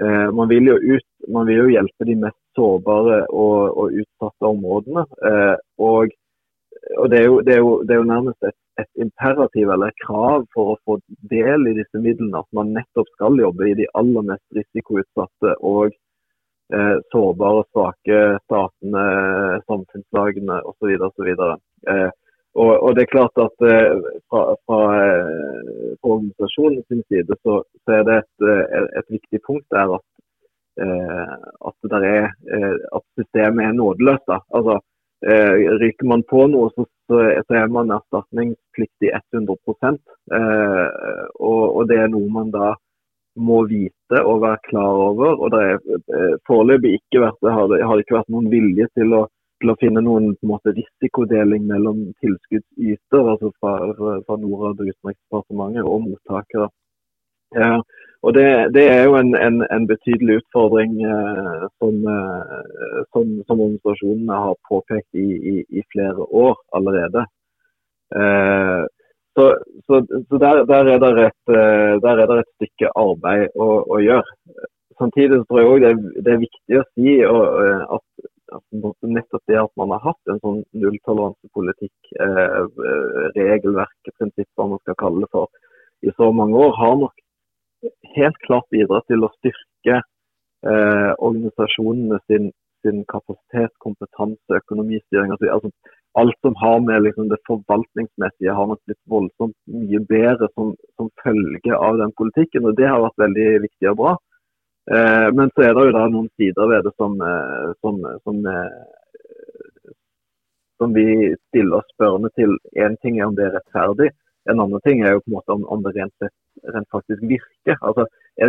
eh, 0.02 0.28
man, 0.36 0.50
vil 0.50 0.72
ut, 0.76 1.06
man 1.32 1.48
vil, 1.48 1.62
jo, 1.62 1.68
hjelpe 1.76 2.08
de 2.08 2.16
mest 2.24 2.40
sårbare 2.58 3.22
og, 3.28 3.78
og 3.80 4.00
utsatte 4.02 4.50
områdene. 4.50 5.06
Eh, 5.30 5.56
og, 5.90 6.12
og 6.98 7.10
det, 7.12 7.22
er 7.22 7.26
jo, 7.30 7.40
det, 7.46 7.56
er 7.56 7.64
jo, 7.64 7.72
det, 7.86 7.96
er 7.96 8.02
jo, 8.02 8.10
nærmest 8.12 8.50
et, 8.50 8.58
et, 8.82 8.90
imperativ 9.06 9.72
eller 9.72 9.92
et 9.92 10.04
krav 10.04 10.46
for 10.54 10.74
å 10.74 10.78
få 10.84 11.00
del 11.32 11.68
i 11.70 11.76
disse 11.80 12.04
midlene 12.04 12.44
at 12.44 12.48
man 12.56 12.72
nettopp 12.76 13.08
skal 13.16 13.40
jobbe 13.40 13.68
i 13.70 13.76
de 13.80 13.88
aller 14.00 14.30
mest 14.32 14.56
risikoutsatte 14.56 15.56
og 15.72 15.92
eh, 16.76 16.96
sårbare, 17.14 17.64
svake 17.72 18.24
statene, 18.44 19.04
samfunnslagene 19.68 20.60
osv. 20.72 20.96
osv. 21.08 21.30
Eh, 21.88 22.10
og, 22.54 22.82
og, 22.82 22.94
det 22.96 23.02
er 23.02 23.14
klart 23.14 23.36
at 23.38 23.62
eh, 23.62 23.92
fra, 24.30 24.42
fra, 24.66 24.78
eh, 24.98 25.90
fra 26.00 26.14
organisasjonens 26.16 26.86
side 27.06 27.36
så, 27.42 27.60
så, 27.84 27.92
er 27.94 28.02
det 28.08 28.16
et, 28.18 28.46
eh, 28.46 28.86
et, 28.98 29.08
viktig 29.14 29.40
punkt 29.46 29.66
der 29.70 29.94
at, 29.98 30.06
at, 30.80 31.94
er, 32.00 32.30
at 32.96 33.04
systemet 33.18 33.64
er 33.66 33.72
nådeløst. 33.76 34.30
Altså, 34.56 34.78
ryker 35.82 36.06
man 36.08 36.22
på 36.30 36.46
noe, 36.48 36.70
så, 36.72 36.86
så 37.10 37.56
er 37.60 37.66
man 37.68 37.92
erstatningspliktig 37.92 39.10
100 39.34 39.58
og, 41.50 41.64
og 41.76 41.82
det 41.90 41.98
er 42.00 42.08
noe 42.08 42.30
man 42.32 42.54
da 42.54 42.70
må 43.36 43.60
vite 43.68 44.22
og 44.24 44.40
være 44.46 44.62
klar 44.70 45.02
over. 45.10 45.36
og 45.36 45.52
det 45.52 45.60
er 45.66 46.38
Foreløpig 46.48 46.96
ikke 46.96 47.26
vært, 47.26 47.42
det 47.44 47.52
har, 47.52 47.68
det 47.68 47.84
har 47.84 48.00
ikke 48.00 48.16
vært 48.16 48.32
noen 48.32 48.48
vilje 48.54 48.88
til 48.96 49.18
å 49.18 49.26
til 49.60 49.72
å 49.72 49.78
finne 49.80 50.02
noen 50.04 50.34
måte, 50.46 50.74
risikodeling 50.76 51.66
mellom 51.68 52.04
tilskuddsyter, 52.24 53.32
altså 53.34 53.50
fra, 53.60 53.74
fra, 53.98 54.36
Norad 54.40 54.80
og 54.80 54.92
Utenriksdepartementet, 54.92 55.84
og 55.84 56.06
mottakere. 56.06 56.70
Eh, 57.56 57.80
og 58.22 58.34
det, 58.36 58.46
det, 58.76 58.84
er 58.92 59.02
jo 59.08 59.16
en, 59.18 59.34
en, 59.34 59.62
en 59.74 59.86
betydelig 59.88 60.40
utfordring 60.42 60.96
eh, 61.08 61.66
som, 61.80 62.00
eh, 62.14 63.02
som, 63.12 63.30
som, 63.48 63.62
organisasjonene 63.66 64.40
har 64.44 64.58
påpekt 64.68 65.08
i, 65.18 65.28
i, 65.52 65.54
i 65.80 65.84
flere 65.92 66.28
år 66.44 66.58
allerede. 66.76 67.24
Eh, 68.20 68.82
så, 69.36 69.46
så, 69.86 70.02
så 70.28 70.42
der, 70.44 70.64
der, 70.72 70.92
er 70.92 71.22
et, 71.26 71.42
eh, 71.48 71.94
der, 72.04 72.22
er 72.22 72.26
det 72.26 72.38
et, 72.42 72.52
stykke 72.58 72.92
arbeid 72.98 73.48
å, 73.56 73.70
å 73.88 74.00
gjøre. 74.04 74.36
Samtidig 75.00 75.40
tror 75.48 75.60
jeg 75.60 75.70
òg 75.72 75.84
det, 75.84 75.92
det 76.26 76.32
er 76.34 76.44
viktig 76.44 76.80
å 76.80 76.86
si 76.92 77.14
og, 77.24 77.44
eh, 77.64 77.84
nettopp 79.16 79.42
det 79.48 79.58
at 79.60 79.72
man 79.80 79.92
har 79.94 80.02
hatt 80.10 80.32
en 80.32 80.40
sånn 80.44 80.60
nulltoleransepolitikk, 80.82 82.12
eh, 82.20 82.60
regelverket, 83.36 84.14
prinsipp, 84.18 84.48
man 84.58 84.78
skal 84.82 84.98
kalle 84.98 85.24
det 85.24 85.30
for, 85.34 85.48
i 86.02 86.12
så 86.16 86.30
mange 86.32 86.56
år, 86.56 86.72
har 86.78 86.96
nok 87.00 87.14
helt 88.16 88.40
klart 88.46 88.68
bidratt 88.74 89.06
til 89.08 89.24
å 89.24 89.32
styrke 89.38 90.00
eh, 90.00 91.12
organisasjonene 91.18 92.20
sin, 92.26 92.50
sin, 92.84 93.04
kapasitet, 93.12 93.72
kompetanse, 93.84 94.60
økonomistyring. 94.60 95.32
Altså, 95.34 95.50
altså, 95.56 95.96
alt 96.20 96.36
som 96.44 96.56
har 96.58 96.80
med 96.84 97.04
liksom, 97.06 97.28
det 97.30 97.38
forvaltningsmessige 97.48 98.56
har 98.56 98.70
nok 98.70 98.80
blitt 98.88 99.00
voldsomt 99.14 99.56
mye 99.70 100.00
bedre 100.10 100.48
som, 100.54 100.74
som 100.98 101.12
følge 101.22 101.76
av 101.76 102.00
den 102.02 102.12
politikken. 102.18 102.66
og 102.66 102.76
Det 102.80 102.88
har 102.88 103.04
vært 103.04 103.24
veldig 103.24 103.48
viktig 103.66 103.92
og 103.92 104.00
bra. 104.02 104.16
Eh, 104.90 105.28
men 105.36 105.52
så 105.54 105.66
er 105.66 105.76
det 105.76 105.84
jo 105.88 105.96
da 105.96 106.06
noen 106.10 106.30
sider 106.38 106.70
ved 106.70 106.86
det 106.86 106.94
som, 106.98 107.12
eh, 107.22 107.68
som, 107.84 108.00
som, 108.24 108.40
eh, 108.50 109.92
som 110.80 110.96
vi 110.96 111.06
stiller 111.50 111.78
oss 111.78 111.92
spørrende 111.94 112.32
til. 112.38 112.56
Én 112.74 112.98
ting 113.02 113.20
er 113.20 113.28
om 113.28 113.36
det 113.38 113.46
er 113.46 113.56
rettferdig, 113.58 114.10
en 114.48 114.60
annen 114.62 114.82
ting 114.86 115.02
er 115.04 115.14
jo 115.14 115.22
på 115.22 115.30
en 115.30 115.36
måte 115.36 115.54
om, 115.54 115.64
om 115.74 115.82
det 115.84 115.92
rent, 115.96 116.28
rent, 116.74 116.88
faktisk 116.94 117.22
virker. 117.28 117.76
Altså, 117.86 118.06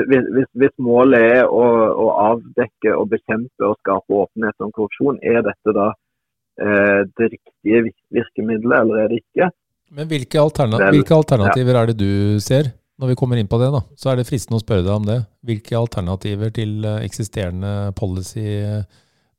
hvis, 0.07 0.47
hvis 0.59 0.75
målet 0.81 1.25
er 1.35 1.41
å, 1.45 1.63
å, 1.91 2.07
avdekke 2.31 2.93
og 2.95 3.09
bekjempe 3.11 3.67
og 3.67 3.77
skape 3.81 4.21
åpenhet 4.23 4.63
om 4.63 4.71
korrupsjon, 4.75 5.19
er 5.21 5.43
dette 5.45 5.75
da 5.75 5.89
eh, 5.91 7.01
det 7.19 7.31
riktige 7.35 7.83
virkemidlet, 8.15 8.77
eller 8.79 9.03
er 9.03 9.11
det 9.11 9.21
ikke? 9.25 9.51
Men 9.91 10.07
hvilke, 10.07 10.39
alternativ, 10.39 10.95
hvilke 10.95 11.17
alternativer 11.17 11.81
er 11.81 11.91
det 11.91 11.97
du 11.99 12.39
ser? 12.43 12.71
Når 13.01 13.09
vi 13.09 13.15
kommer 13.17 13.39
inn 13.41 13.49
på 13.49 13.57
det, 13.57 13.71
da, 13.73 13.79
så 13.97 14.11
er 14.11 14.19
det 14.19 14.27
fristende 14.27 14.59
å 14.59 14.61
spørre 14.61 14.85
deg 14.85 14.93
om 14.93 15.05
det. 15.07 15.17
Hvilke 15.49 15.73
alternativer 15.79 16.51
til 16.53 16.85
eh, 16.85 16.99
eksisterende 17.01 17.89
policy 17.97 18.43
eh, 18.59 18.83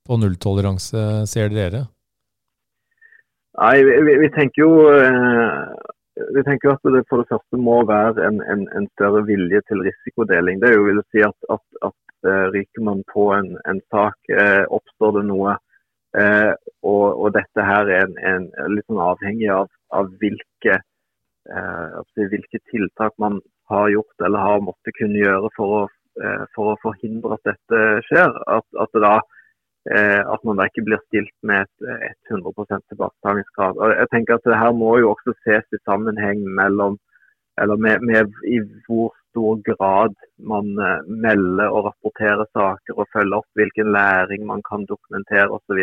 på 0.02 0.18
nulltoleranse 0.18 1.02
ser 1.30 1.54
dere? 1.54 1.84
Nei, 3.60 3.76
vi, 3.86 4.16
vi, 4.18 4.32
tenker 4.34 4.64
jo 4.64 4.72
eh, 4.90 5.60
vi 6.34 6.42
tenker 6.42 6.74
at 6.74 6.90
det 6.90 7.04
for 7.06 7.22
det 7.22 7.30
første 7.30 7.62
må 7.68 7.78
være 7.86 8.26
en, 8.26 8.42
en, 8.50 8.66
en 8.74 8.90
større 8.96 9.22
vilje 9.30 9.62
til 9.70 9.86
risikodeling. 9.86 10.58
Det 10.58 10.74
jo 10.74 10.88
vil 10.88 10.98
si 11.14 11.22
at, 11.22 11.38
at, 11.54 11.62
at 11.86 12.30
ryker 12.56 12.82
man 12.82 13.06
på 13.14 13.30
en, 13.36 13.54
en 13.70 13.78
sak, 13.94 14.18
oppstår 14.74 15.20
det 15.20 15.22
noe. 15.30 15.54
Og, 16.14 17.04
og, 17.08 17.28
dette 17.34 17.64
her 17.66 17.88
er 17.90 18.10
litt 18.70 18.86
sånn 18.86 19.00
avhengig 19.02 19.48
av, 19.54 19.70
av 19.90 20.10
hvilke, 20.20 20.76
hvilke, 21.48 22.60
tiltak 22.70 23.16
man 23.18 23.40
har 23.70 23.90
gjort 23.90 24.24
eller 24.24 24.38
har 24.38 24.64
måttet 24.64 24.96
kunne 24.98 25.18
gjøre 25.18 25.50
for 25.56 25.76
å, 25.76 25.82
for 26.54 26.72
å 26.72 26.80
forhindre 26.82 27.38
at 27.38 27.50
dette 27.52 27.80
skjer. 28.08 28.36
At, 28.46 28.66
at 28.78 29.00
da 29.02 29.16
Eh, 29.90 30.22
at 30.34 30.44
man 30.46 30.60
da 30.60 30.68
ikke 30.68 30.84
blir 30.86 31.00
stilt 31.08 31.34
med 31.42 31.66
et, 31.66 32.18
100% 32.30 32.84
tilbakebetalingskrav. 32.92 33.80
Jeg 33.98 34.10
tenker 34.12 34.38
at 34.38 34.44
det 34.46 34.58
her 34.60 34.76
må 34.78 34.92
jo 35.02 35.10
også 35.10 35.34
ses 35.42 35.66
i 35.74 35.80
sammenheng 35.82 36.44
mellom, 36.58 37.00
eller 37.58 37.80
med, 37.86 38.04
med 38.06 38.30
i 38.46 38.60
hvor 38.86 39.10
stor 39.32 39.58
grad 39.66 40.14
man 40.52 40.70
melder 41.24 41.66
og 41.74 41.88
rapporterer 41.88 42.46
saker 42.54 43.00
og 43.00 43.10
følger 43.16 43.40
opp 43.40 43.58
hvilken 43.58 43.90
læring 43.96 44.46
man 44.46 44.62
kan 44.68 44.86
dokumentere 44.86 45.50
osv. 45.50 45.82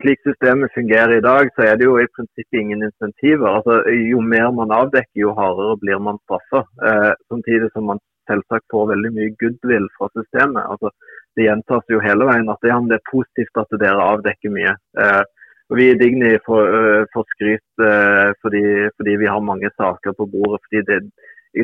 Slik 0.00 0.20
systemet 0.28 0.74
fungerer 0.74 1.12
i 1.16 1.24
dag, 1.24 1.48
så 1.54 1.64
er 1.68 1.78
det 1.78 1.86
jo 1.88 1.94
i 1.98 2.08
prinsippet 2.16 2.58
ingen 2.60 2.84
insentiver. 2.88 3.48
Altså, 3.48 3.78
jo 4.12 4.20
mer 4.32 4.50
man 4.58 4.74
avdekker, 4.80 5.22
jo 5.24 5.32
hardere 5.38 5.78
blir 5.82 6.02
man 6.08 6.20
straffa. 6.24 6.60
Eh, 6.88 7.12
samtidig 7.32 7.70
som 7.72 7.88
man 7.90 8.00
selvsagt 8.30 8.66
får 8.72 8.90
veldig 8.92 9.12
mye 9.16 9.34
goodwill 9.40 9.86
fra 9.96 10.10
systemet. 10.18 10.68
Altså, 10.72 10.92
det 11.36 11.46
gjentas 11.48 11.94
jo 11.94 12.02
hele 12.04 12.28
veien 12.28 12.52
at 12.52 12.62
det 12.64 12.74
er 12.98 13.08
positivt 13.12 13.62
at 13.62 13.78
dere 13.84 14.10
avdekker 14.12 14.52
mye. 14.58 14.74
Eh, 15.04 15.24
og 15.70 15.78
Vi 15.80 15.86
i 15.90 15.98
Digni 15.98 16.28
får, 16.46 16.62
øh, 16.78 17.04
får 17.12 17.24
skryt 17.34 17.70
øh, 17.90 18.30
fordi, 18.42 18.64
fordi, 18.96 19.12
vi 19.22 19.32
har 19.32 19.48
mange 19.50 19.70
saker 19.80 20.12
på 20.18 20.24
bordet. 20.34 20.60
fordi 20.64 20.80
det, 20.90 20.98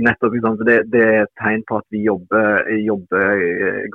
nettopp, 0.06 0.34
det, 0.68 0.78
det 0.94 1.02
er 1.06 1.20
et 1.22 1.34
tegn 1.42 1.62
på 1.68 1.76
at 1.80 1.86
vi 1.94 2.00
jobber, 2.10 2.46
jobber 2.90 3.26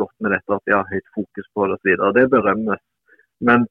godt 0.01 0.15
med 0.21 0.29
dette, 0.35 0.55
at 0.57 0.65
vi 0.67 0.77
har 0.77 0.91
høyt 0.93 1.09
fokus 1.17 1.47
på 1.53 1.67
det 1.67 1.75
osv. 1.75 1.91
Det 2.17 2.29
berømmes. 2.35 2.83
Men, 3.39 3.65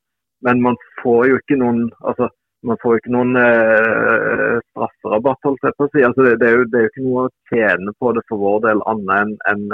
men, 0.46 0.62
man 0.62 0.76
får 1.02 1.28
jo 1.30 1.38
ikke 1.40 1.58
noen 1.61 1.87
altså, 2.06 2.28
man 2.66 2.78
får 2.82 2.99
ikke 2.99 3.12
noen 3.14 3.37
eh, 3.38 4.56
strafferabatt. 4.73 5.42
holdt 5.44 5.66
jeg 5.66 5.76
på 5.78 5.87
å 5.87 5.90
si. 5.92 6.02
Altså, 6.06 6.25
det, 6.26 6.38
det, 6.40 6.49
er 6.49 6.56
jo, 6.58 6.64
det, 6.70 6.78
er 6.78 6.87
jo, 6.87 6.92
ikke 6.92 7.06
noe 7.06 7.26
å 7.26 7.35
tjene 7.52 7.94
på 8.00 8.12
det 8.16 8.25
for 8.30 8.42
vår 8.42 8.62
del 8.66 8.82
annet 8.90 9.12
enn 9.20 9.35
en, 9.52 9.66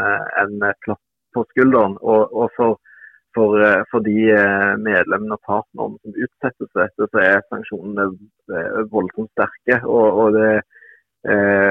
en, 0.42 0.56
en 0.66 0.80
klapp 0.84 1.00
på 1.32 1.44
skulderen. 1.52 1.96
Og, 2.00 2.34
og 2.36 2.50
for, 2.56 2.76
for, 3.36 3.56
eh, 3.64 3.80
for, 3.90 4.04
de 4.04 4.16
eh, 4.34 4.74
medlemmene 4.82 5.38
og 5.38 5.44
partnerne 5.48 5.96
som 6.02 6.20
utsettes 6.26 6.68
for 6.68 6.84
dette, 6.84 7.08
så 7.08 7.22
er 7.22 7.46
sanksjonene 7.48 8.08
eh, 8.58 8.82
voldsomt 8.92 9.32
sterke 9.32 9.80
og, 9.86 10.20
og, 10.24 10.36
det, 10.36 10.52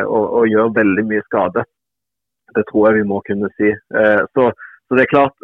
og, 0.07 0.25
og, 0.25 0.43
gjør 0.49 0.73
veldig 0.79 1.05
mye 1.11 1.23
skade. 1.27 1.65
Det 2.55 2.65
tror 2.69 2.89
jeg 2.89 3.01
vi 3.01 3.07
må 3.07 3.21
kunne 3.27 3.49
si. 3.57 3.69
Så, 4.35 4.49
så 4.91 4.97
det 4.99 5.03
er 5.05 5.11
klart, 5.15 5.43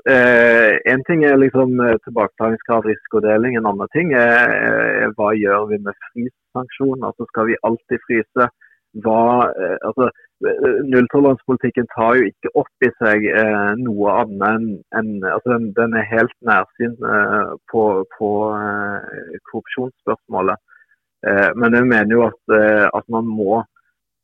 Én 0.91 1.03
ting 1.07 1.21
er 1.23 1.37
liksom 1.39 1.79
tilbakebetalingskrav, 2.03 2.81
risikodeling. 2.83 3.55
En 3.55 3.69
annen 3.69 3.91
ting 3.95 4.11
er, 4.11 4.51
er 5.07 5.13
hva 5.15 5.29
gjør 5.39 5.69
vi 5.69 5.77
med 5.85 5.95
fryssanksjoner. 6.09 7.05
Altså 7.07 7.27
skal 7.29 7.47
vi 7.47 7.61
alltid 7.69 8.03
fryse? 8.03 8.49
Hva, 9.05 9.21
altså, 9.87 10.09
Nulltoleransepolitikken 10.91 11.87
tar 11.95 12.17
jo 12.19 12.27
ikke 12.29 12.51
opp 12.61 12.85
i 12.85 12.89
seg 13.01 13.23
eh, 13.31 13.71
noe 13.81 14.17
annet 14.21 14.43
enn 14.49 14.67
en, 14.99 15.09
altså 15.31 15.55
den, 15.55 15.71
den, 15.79 15.95
er 15.97 16.11
helt 16.11 16.35
nærsynt 16.45 17.01
eh, 17.01 17.53
på, 17.71 17.85
på 18.17 18.29
eh, 18.53 19.39
korrupsjonsspørsmålet. 19.49 20.61
Eh, 21.25 21.49
men 21.57 21.79
jeg 21.79 21.89
mener 21.89 22.13
jo 22.13 22.27
at, 22.27 22.41
eh, 22.59 22.85
at, 22.85 23.07
man 23.09 23.25
må 23.39 23.63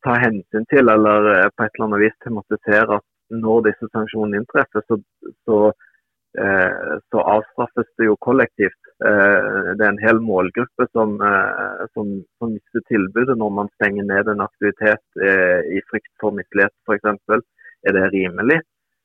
ta 0.06 0.20
hensyn 0.22 0.70
til, 0.70 0.92
eller 0.94 1.32
eh, 1.32 1.50
på 1.50 1.66
et 1.66 1.74
eller 1.74 1.88
annet 1.88 2.04
vis 2.04 2.20
tematisere 2.22 3.00
at 3.00 3.08
når 3.42 3.68
disse 3.70 3.90
sanksjonene 3.92 4.42
inntreffer, 4.42 4.84
så, 4.88 5.00
så, 5.48 5.58
så 7.14 7.24
avstraffes 7.36 7.90
det 7.98 8.08
jo 8.08 8.18
kollektivt. 8.26 8.80
Eh, 9.06 9.74
det 9.78 9.84
er 9.84 9.90
en 9.92 10.04
hel 10.04 10.20
målgruppe 10.24 10.86
som, 10.92 11.16
eh, 11.22 11.84
som, 11.94 12.12
som 12.40 12.54
mister 12.54 12.84
tilbudet 12.88 13.36
når 13.40 13.52
man 13.58 13.72
stenger 13.76 14.06
ned 14.08 14.30
en 14.32 14.44
aktivitet 14.46 15.04
eh, 15.30 15.62
i 15.76 15.82
frykt 15.90 16.12
for 16.22 16.36
mislighet 16.38 16.74
f.eks. 16.88 17.44
Er 17.84 17.98
det 17.98 18.12
rimelig? 18.14 18.62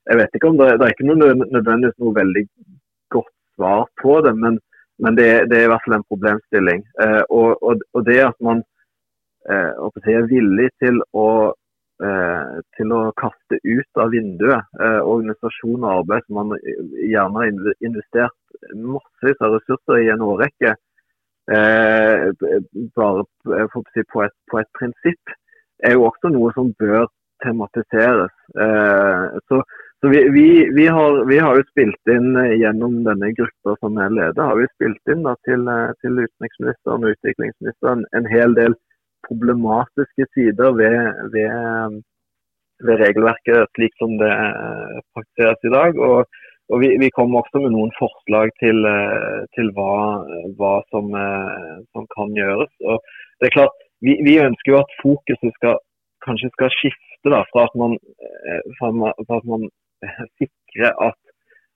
Jeg 0.09 0.21
vet 0.21 0.37
ikke 0.37 0.53
om 0.53 0.59
Det, 0.61 0.69
det 0.79 0.87
er 0.87 0.95
ikke 0.95 1.09
noe, 1.09 1.33
nødvendigvis 1.41 1.99
noe 1.99 2.14
veldig 2.17 2.45
godt 3.12 3.33
svar 3.57 3.87
på 4.01 4.21
det, 4.25 4.35
men, 4.38 4.61
men 5.03 5.19
det, 5.19 5.29
det, 5.51 5.59
er 5.59 5.67
i 5.67 5.73
hvert 5.73 5.85
fall 5.87 5.99
en 5.99 6.11
problemstilling. 6.12 6.85
Og, 7.29 7.51
og, 7.59 7.83
og 7.93 8.07
det 8.07 8.21
at 8.29 8.38
man 8.45 8.62
er 9.49 10.31
villig 10.31 10.71
til 10.81 11.03
å 11.17 11.29
Eh, 11.51 11.67
til 11.99 12.93
å 12.95 13.01
kaste 13.19 13.59
ut 13.65 14.01
av 14.03 14.13
vinduet 14.15 14.79
eh, 14.81 15.01
organisasjon 15.03 15.83
og 15.83 15.95
arbeid 15.97 16.27
som 16.27 16.39
man 16.39 16.53
gjerne 16.63 17.41
har 17.43 17.49
investert 17.83 18.37
massevis 18.75 19.43
av 19.43 19.57
ressurser 19.57 20.05
i 20.05 20.13
en 20.13 20.23
årrekke, 20.23 20.77
eh, 21.51 22.29
bare 22.95 23.27
på 23.73 23.83
et, 23.83 24.07
på 24.15 24.61
et, 24.61 24.71
prinsipp, 24.79 25.35
er 25.83 25.97
jo 25.97 26.07
også 26.07 26.31
noe 26.35 26.55
som 26.55 26.71
bør 26.79 27.07
tematiseres. 27.43 28.35
så, 29.47 29.61
så 30.01 30.09
vi, 30.11 30.25
vi, 30.35 30.49
vi, 30.75 30.87
har, 30.91 31.21
vi, 31.27 31.39
har, 31.39 31.55
jo 31.55 31.67
spilt 31.69 32.11
inn 32.11 32.35
gjennom 32.59 32.97
denne 33.07 33.31
gruppa 33.39 33.77
som 33.79 33.99
er 34.03 34.11
leder, 34.11 34.43
har 34.43 34.59
vi 34.59 34.67
spilt 34.73 35.13
inn 35.15 35.23
da, 35.27 35.37
til, 35.47 35.71
til 36.03 36.19
utenriksministeren 36.19 37.07
og 37.07 37.15
utviklingsministeren 37.15 38.03
en 38.19 38.27
hel 38.31 38.59
del 38.59 38.75
problematiske 39.29 40.27
sider 40.35 40.77
ved, 40.81 40.99
ved, 41.35 41.97
ved 42.87 43.03
regelverket 43.05 43.73
slik 43.77 43.97
som 44.01 44.17
det 44.23 44.33
praktiseres 45.14 45.67
i 45.69 45.75
dag. 45.75 45.99
Og, 46.09 46.41
og 46.69 46.83
vi, 46.83 46.93
vi, 47.03 47.11
kommer 47.17 47.41
også 47.43 47.62
med 47.64 47.75
noen 47.75 47.93
forslag 47.99 48.53
til, 48.62 48.88
til 49.57 49.71
hva, 49.77 49.93
hva 50.59 50.75
som, 50.93 51.12
som, 51.93 52.09
kan 52.17 52.35
gjøres. 52.37 52.73
Og 52.85 52.99
det 53.41 53.49
er 53.49 53.57
klart, 53.59 53.77
vi, 54.05 54.19
vi, 54.27 54.38
ønsker 54.49 54.75
jo 54.75 54.83
at 54.83 54.99
fokuset 55.03 55.55
skal, 55.57 55.79
kanskje 56.27 56.53
skal 56.57 56.75
skifte 56.77 57.33
da, 57.33 57.45
fra 57.53 57.64
at 57.69 57.79
man, 57.81 57.97
fra 58.79 58.93
at 59.41 59.49
man 59.49 59.71
sikrer 60.38 60.93
at 60.93 61.19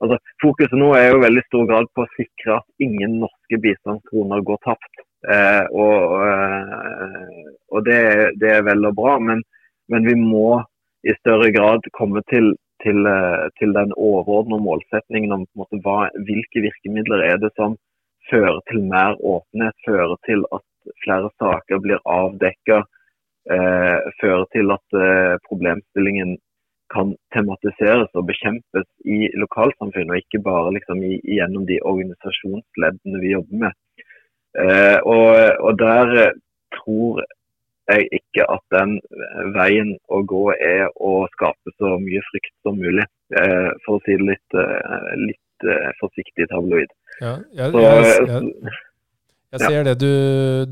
altså, 0.02 0.18
Fokuset 0.42 0.76
nå 0.78 0.92
er 0.98 1.08
jo 1.12 1.22
veldig 1.22 1.44
stor 1.46 1.64
grad 1.70 1.88
på 1.94 2.04
å 2.04 2.12
sikre 2.16 2.58
at 2.58 2.86
ingen 2.86 3.20
norske 3.22 3.58
bistandskroner 3.64 4.44
går 4.48 4.60
tapt. 4.66 5.04
Eh, 5.22 5.64
og, 5.70 6.22
eh, 6.26 7.50
og 7.70 7.84
det, 7.86 8.00
det, 8.42 8.50
er 8.56 8.64
vel 8.66 8.88
og 8.88 8.96
bra, 8.98 9.18
men, 9.22 9.42
men, 9.92 10.06
vi 10.08 10.16
må 10.18 10.62
i 11.06 11.14
større 11.20 11.52
grad 11.54 11.86
komme 11.98 12.24
til, 12.32 12.52
til, 12.82 13.06
eh, 13.06 13.46
til 13.60 13.74
den 13.76 13.94
overordna 13.94 14.58
målsetningen 14.58 15.36
om 15.36 15.46
måte, 15.58 15.78
hva, 15.84 16.08
hvilke 16.26 16.64
virkemidler 16.66 17.22
er 17.28 17.38
det 17.42 17.52
som 17.54 17.78
fører 18.30 18.58
til 18.70 18.82
mer 18.90 19.14
åpenhet, 19.18 19.76
fører 19.86 20.18
til 20.26 20.42
at 20.56 20.66
flere 21.04 21.30
saker 21.38 21.82
blir 21.84 22.02
avdekket, 22.18 22.90
eh, 23.50 23.98
fører 24.20 24.46
til 24.54 24.74
at 24.74 24.98
eh, 24.98 25.36
problemstillingen 25.46 26.36
kan 26.92 27.14
tematiseres 27.34 28.10
og 28.18 28.26
bekjempes 28.28 28.88
i 29.06 29.30
lokalsamfunnet, 29.38 30.12
og 30.12 30.20
ikke 30.20 30.42
bare 30.44 30.74
liksom, 30.76 31.00
i, 31.06 31.18
gjennom 31.38 31.64
de 31.70 31.78
organisasjonsleddene 31.92 33.22
vi 33.22 33.32
jobber 33.36 33.64
med. 33.66 33.78
Eh, 34.60 34.98
og, 35.08 35.28
og, 35.64 35.78
der 35.80 36.12
eh, 36.26 36.34
tror 36.76 37.22
jeg 37.92 38.08
ikke 38.18 38.44
at 38.52 38.62
den 38.74 38.98
veien 39.56 39.94
å 40.12 40.20
gå 40.28 40.44
er 40.54 40.86
å 41.00 41.24
skape 41.32 41.72
så 41.80 41.96
mye 42.02 42.20
frykt 42.28 42.54
som 42.66 42.78
mulig. 42.80 43.06
Eh, 43.32 43.70
for 43.86 43.98
å 43.98 44.04
si 44.04 44.16
det 44.20 44.28
litt, 44.34 44.60
litt 45.24 45.68
forsiktig 46.00 46.48
tabloid. 46.52 46.92
Ja, 47.20 47.36
jeg, 47.56 47.74
jeg, 47.76 48.16
jeg, 48.28 48.78
jeg 49.52 49.60
ser 49.68 49.84
det 49.84 49.98
du, 50.00 50.12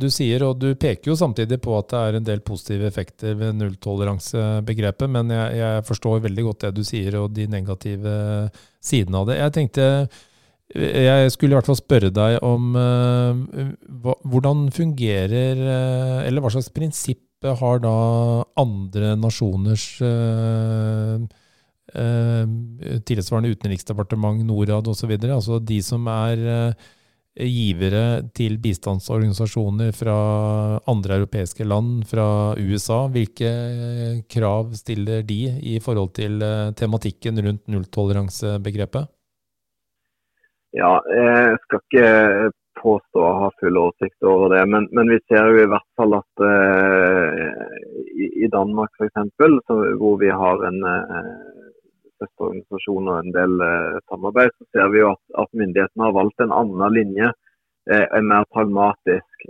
du, 0.00 0.06
sier, 0.12 0.44
og 0.46 0.56
du 0.60 0.70
peker 0.80 1.12
jo 1.12 1.18
samtidig 1.18 1.60
på 1.60 1.74
at 1.76 1.90
det 1.92 2.00
er 2.00 2.16
en 2.16 2.26
del 2.30 2.40
positive 2.44 2.88
effekter 2.88 3.36
ved 3.36 3.58
nulltoleransebegrepet, 3.58 5.12
men 5.12 5.34
jeg, 5.34 5.84
forstår 5.88 6.24
veldig 6.24 6.46
godt 6.46 6.64
det 6.64 6.72
du 6.78 6.82
sier 6.88 7.18
og 7.20 7.34
de 7.36 7.44
negative 7.52 8.14
sidene 8.80 9.20
av 9.20 9.28
det. 9.28 9.36
Jeg 9.42 9.56
tenkte 9.58 9.86
jeg 10.70 11.32
skulle 11.34 11.54
i 11.54 11.58
hvert 11.58 11.66
fall 11.66 11.78
spørre 11.78 12.12
deg 12.14 12.36
om 12.46 12.76
uh, 12.78 13.34
hva, 14.04 14.14
hvordan 14.30 14.68
fungerer 14.70 15.58
uh, 15.58 16.20
Eller 16.22 16.44
hva 16.44 16.52
slags 16.54 16.70
prinsipp 16.74 17.26
har 17.42 17.80
da 17.80 17.94
andre 18.60 19.14
nasjoners 19.16 19.84
uh, 20.04 21.16
tilsvarende 21.90 23.50
utenriksdepartement, 23.50 24.44
Norad 24.46 24.86
osv., 24.92 25.10
altså 25.24 25.56
de 25.58 25.80
som 25.82 26.04
er 26.12 26.44
givere 27.34 28.28
til 28.36 28.60
bistandsorganisasjoner 28.62 29.90
fra 29.96 30.14
andre 30.92 31.16
europeiske 31.18 31.66
land, 31.66 32.04
fra 32.06 32.54
USA. 32.60 33.08
Hvilke 33.10 33.50
krav 34.30 34.70
stiller 34.78 35.24
de 35.26 35.40
i 35.72 35.80
forhold 35.82 36.12
til 36.20 36.38
tematikken 36.78 37.42
rundt 37.42 37.66
nulltoleransebegrepet? 37.66 39.10
Ja, 40.76 41.00
jeg 41.10 41.56
skal 41.64 41.80
ikke 41.82 42.10
påstå 42.80 43.22
å 43.22 43.36
ha 43.42 43.48
full 43.60 43.78
oversikt 43.80 44.26
over 44.26 44.54
det. 44.54 44.62
Men, 44.70 44.86
men, 44.94 45.10
vi 45.10 45.18
ser 45.26 45.50
jo 45.50 45.64
i 45.64 45.70
hvert 45.70 45.88
fall 45.98 46.14
at 46.20 46.44
uh, 46.44 47.64
i, 48.14 48.28
i, 48.44 48.50
Danmark 48.52 48.94
f.eks., 48.98 49.32
hvor 50.00 50.18
vi 50.20 50.30
har 50.42 50.64
en 50.68 50.78
uh, 50.86 51.20
søsterorganisasjon 52.20 53.10
og 53.10 53.16
en 53.18 53.34
del 53.34 53.56
uh, 53.64 53.98
samarbeid, 54.12 54.54
så 54.56 54.68
ser 54.70 54.92
vi 54.94 55.02
jo 55.02 55.10
at, 55.14 55.22
at 55.42 55.60
myndighetene 55.62 56.06
har 56.06 56.18
valgt 56.20 56.44
en 56.44 56.54
annen 56.56 56.98
linje, 56.98 57.32
en 57.90 58.26
mer 58.28 58.44
pragmatisk 58.52 59.44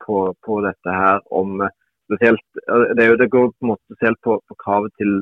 på, 0.00 0.18
på, 0.46 0.58
dette 0.64 0.92
her 0.94 1.18
om 1.34 1.58
spesielt, 2.08 2.46
det, 2.96 3.04
jo, 3.04 3.16
det, 3.20 3.28
går 3.32 3.50
på 3.52 3.66
en 3.66 3.72
måte 3.74 3.84
spesielt 3.92 4.20
på, 4.24 4.38
på 4.48 4.56
kravet 4.64 4.94
til 4.96 5.12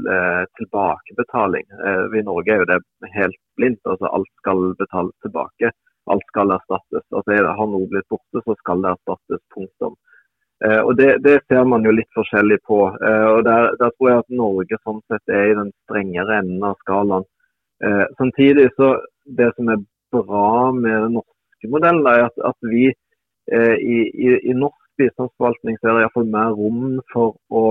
tilbakebetaling. 0.60 1.66
I 2.14 2.22
Norge 2.22 2.54
er 2.54 2.62
jo 2.62 2.68
det 2.70 2.78
helt 3.16 3.40
blindt. 3.58 3.82
altså 3.90 4.06
Alt 4.14 4.30
skal 4.40 4.70
betales 4.78 5.16
tilbake 5.26 5.72
alt 6.06 6.26
skal 6.30 6.52
erstattes. 6.56 7.04
Altså 7.10 7.38
Har 7.58 7.70
noe 7.70 7.88
blitt 7.90 8.08
borte, 8.12 8.42
så 8.44 8.54
skal 8.60 8.82
det 8.82 8.92
erstattes. 8.94 9.42
Punktum. 9.54 9.96
Eh, 10.64 10.80
og 10.80 10.96
det, 10.96 11.10
det, 11.24 11.40
ser 11.48 11.66
man 11.68 11.84
jo 11.84 11.94
litt 11.94 12.10
forskjellig 12.16 12.60
på. 12.68 12.80
Eh, 13.08 13.26
og 13.34 13.42
der, 13.48 13.72
der, 13.80 13.92
tror 13.96 14.10
jeg 14.10 14.22
at 14.22 14.36
Norge 14.42 14.78
sånn 14.82 15.02
sett 15.10 15.34
er 15.38 15.50
i 15.50 15.58
den 15.58 15.72
strengere 15.84 16.40
enden 16.40 16.64
av 16.70 16.78
skalaen. 16.84 17.26
Eh, 17.84 18.04
samtidig 18.20 18.70
så 18.76 18.96
Det 19.26 19.48
som 19.56 19.68
er 19.68 19.80
bra 20.14 20.70
med 20.70 20.94
den 21.02 21.16
norske 21.18 21.68
modellen, 21.68 22.06
er 22.06 22.28
at, 22.28 22.36
at 22.46 22.68
vi 22.70 22.84
eh, 22.86 23.74
i, 23.74 23.96
i, 24.06 24.28
i, 24.38 24.52
norsk 24.54 24.85
bistandsforvaltning 25.00 25.78
så 25.78 25.90
er 25.90 25.98
det 25.98 26.06
iallfall 26.06 26.32
mer 26.32 26.56
rom 26.58 26.96
for 27.12 27.36
å 27.50 27.66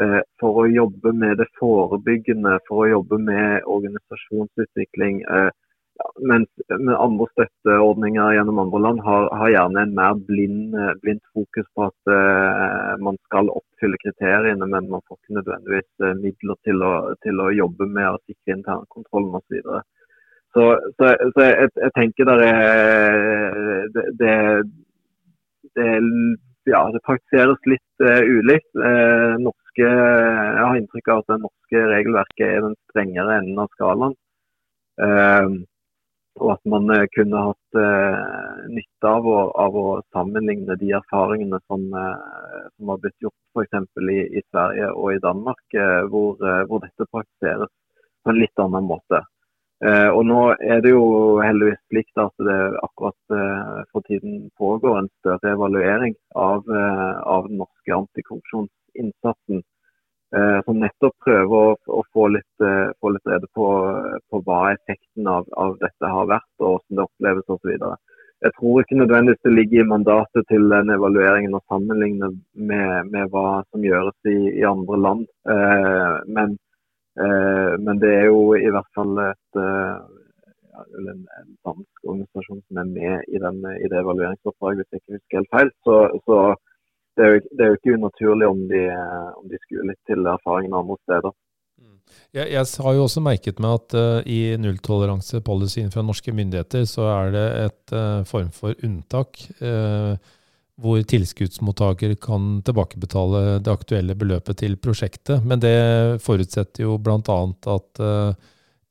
eh, 0.00 0.20
for 0.40 0.62
å 0.62 0.68
jobbe 0.70 1.12
med 1.12 1.38
det 1.42 1.48
forebyggende, 1.58 2.58
for 2.68 2.84
å 2.84 2.90
jobbe 2.96 3.18
med 3.30 3.68
organisasjonsutvikling. 3.76 5.22
Eh, 5.22 5.50
mens 6.30 6.48
med 6.68 6.94
andre 6.96 7.26
støtteordninger 7.32 8.34
gjennom 8.36 8.60
andre 8.62 8.80
land 8.84 9.00
har, 9.06 9.28
har 9.38 9.50
gjerne 9.52 9.82
en 9.84 9.94
mer 9.96 10.14
blind, 10.28 10.76
blindt 11.02 11.24
fokus 11.36 11.66
på 11.76 11.86
at 11.88 12.12
eh, 12.14 12.92
man 13.06 13.18
skal 13.28 13.50
oppfylle 13.52 14.00
kriteriene, 14.04 14.66
men 14.74 14.90
man 14.92 15.04
får 15.06 15.18
ikke 15.18 15.36
nødvendigvis 15.38 15.90
uh, 16.04 16.14
midler 16.18 16.58
til 16.66 16.86
å, 16.86 16.92
til 17.24 17.42
å, 17.42 17.50
jobbe 17.54 17.88
med 17.96 18.08
å 18.08 18.20
sikre 18.24 18.56
internkontrollen 18.58 19.36
osv. 19.38 19.58
Så, 19.58 19.74
så, 20.54 20.64
så, 20.96 21.12
så 21.34 21.46
jeg, 21.48 21.68
jeg, 21.84 21.92
tenker 21.98 22.28
der 22.28 22.44
er, 22.46 23.20
det, 23.94 24.06
det, 24.20 24.34
det, 25.76 25.90
ja, 26.70 26.82
det 26.94 27.02
praktiseres 27.06 27.60
litt 27.70 28.04
uh, 28.04 28.22
ulikt. 28.22 28.70
norske, 29.42 29.88
jeg 29.88 30.62
har 30.62 30.78
inntrykk 30.78 31.10
av 31.12 31.22
at 31.22 31.32
det 31.32 31.42
norske 31.42 31.84
regelverket 31.90 32.46
er 32.46 32.64
den 32.66 32.78
strengere 32.90 33.38
enden 33.40 33.60
av 33.62 33.70
skalaen. 33.76 34.16
Uh, 35.00 35.62
og 36.40 36.54
at 36.54 36.62
man 36.72 36.88
kunne 37.12 37.40
hatt 37.44 37.76
nytte 38.72 39.08
av 39.08 39.26
å, 39.28 39.40
av 39.60 39.74
å, 39.76 39.88
sammenligne 40.16 40.78
de 40.80 40.94
erfaringene 40.96 41.58
som, 41.66 41.82
som 41.92 42.88
har 42.88 43.02
blitt 43.02 43.20
gjort 43.20 43.36
f.eks. 43.52 43.84
I, 44.00 44.22
i 44.40 44.42
Sverige 44.46 44.88
og 44.96 45.12
i 45.12 45.20
Danmark, 45.20 45.76
hvor, 46.08 46.40
hvor, 46.40 46.80
dette 46.80 47.04
praktiseres 47.12 47.68
på 48.24 48.32
en 48.32 48.40
litt 48.40 48.64
annen 48.64 48.88
måte. 48.88 49.20
Eh, 49.82 50.08
og 50.14 50.22
Nå 50.28 50.42
er 50.62 50.82
det 50.84 50.92
jo 50.92 51.04
heldigvis 51.42 51.80
slik 51.90 52.22
at 52.22 52.44
det 52.46 52.58
akkurat 52.86 53.36
for 53.90 54.06
tiden 54.06 54.46
pågår 54.58 54.98
en 55.00 55.10
større 55.20 55.54
evaluering 55.56 56.14
av, 56.38 56.68
av 57.26 57.48
den 57.48 57.58
norske 57.64 57.94
antikorrupsjonsinnsatsen. 57.96 59.62
Som 60.64 60.78
nettopp 60.80 61.12
prøver 61.26 61.58
å, 61.58 61.72
å 61.92 62.02
få, 62.14 62.30
litt, 62.32 62.62
uh, 62.64 62.88
få, 63.04 63.10
litt, 63.12 63.26
rede 63.28 63.44
på, 63.52 63.66
på 64.32 64.38
hva 64.46 64.60
effekten 64.70 65.26
av, 65.28 65.44
av, 65.60 65.74
dette 65.82 66.08
har 66.08 66.30
vært, 66.30 66.48
og 66.56 66.78
hvordan 66.78 66.96
det 66.96 67.04
oppleves 67.04 67.52
osv. 67.52 67.74
Jeg 68.42 68.54
tror 68.56 68.80
ikke 68.80 68.96
nødvendigvis 68.98 69.42
det 69.44 69.52
ligger 69.52 69.84
i 69.84 69.90
mandatet 69.90 70.48
til 70.50 70.64
den 70.72 70.90
evalueringen 70.90 71.54
å 71.54 71.62
sammenligne 71.70 72.32
med, 72.56 73.12
med 73.12 73.28
hva 73.30 73.60
som 73.68 73.84
gjøres 73.86 74.32
i, 74.32 74.38
i 74.56 74.64
andre 74.66 74.98
land. 75.04 75.28
Uh, 75.46 76.18
men, 76.26 76.56
men, 77.16 77.98
det 78.00 78.08
er 78.08 78.26
jo 78.30 78.54
i 78.56 78.70
hvert 78.72 78.88
fall 78.96 79.18
et, 79.20 79.58
en, 79.60 81.08
en 81.10 81.50
dansk 81.66 82.06
organisasjon 82.08 82.62
som 82.64 82.80
er 82.80 82.88
med 82.88 83.26
i, 83.28 83.40
den, 83.42 83.58
i 83.60 83.90
det 83.92 83.98
evalueringsoppdraget, 84.00 84.80
hvis 84.80 84.92
jeg 84.92 85.02
ikke 85.02 85.18
husker 85.18 85.40
helt 85.40 85.52
feil. 85.52 85.72
Så, 85.84 85.96
så 86.24 86.38
det 87.16 87.24
er, 87.24 87.32
jo, 87.34 87.40
det 87.52 87.64
er 87.64 87.70
jo 87.70 87.78
ikke 87.78 87.96
unaturlig 87.98 88.48
om 88.48 88.60
de, 88.70 88.82
om 89.38 89.48
de 89.50 89.60
skulle 89.60 89.90
litt 89.90 90.00
til 90.08 90.24
erfaringene 90.32 90.80
andre 90.80 90.96
steder. 91.04 91.34
Mm. 91.82 91.98
Jeg, 92.38 92.46
jeg, 92.54 92.70
har 92.84 92.96
jo 92.96 93.06
også 93.06 93.24
merket 93.24 93.60
meg 93.62 93.74
at 93.80 93.96
uh, 93.98 94.20
i 94.24 94.40
nulltoleransepolicyen 94.60 95.92
fra 95.92 96.04
norske 96.06 96.32
myndigheter, 96.36 96.86
så 96.88 97.08
er 97.12 97.34
det 97.36 97.48
et 97.66 97.96
uh, 97.96 98.22
form 98.28 98.48
for 98.56 98.76
unntak. 98.86 99.42
Uh, 99.60 100.16
hvor 100.80 101.02
tilskuddsmottaker 101.04 102.14
kan 102.22 102.62
tilbakebetale 102.64 103.60
det 103.62 103.72
aktuelle 103.72 104.16
beløpet 104.18 104.62
til 104.62 104.78
prosjektet. 104.80 105.44
Men 105.44 105.60
det 105.60 106.22
forutsetter 106.24 106.86
jo 106.86 106.96
bl.a. 107.02 107.38
at 107.74 108.02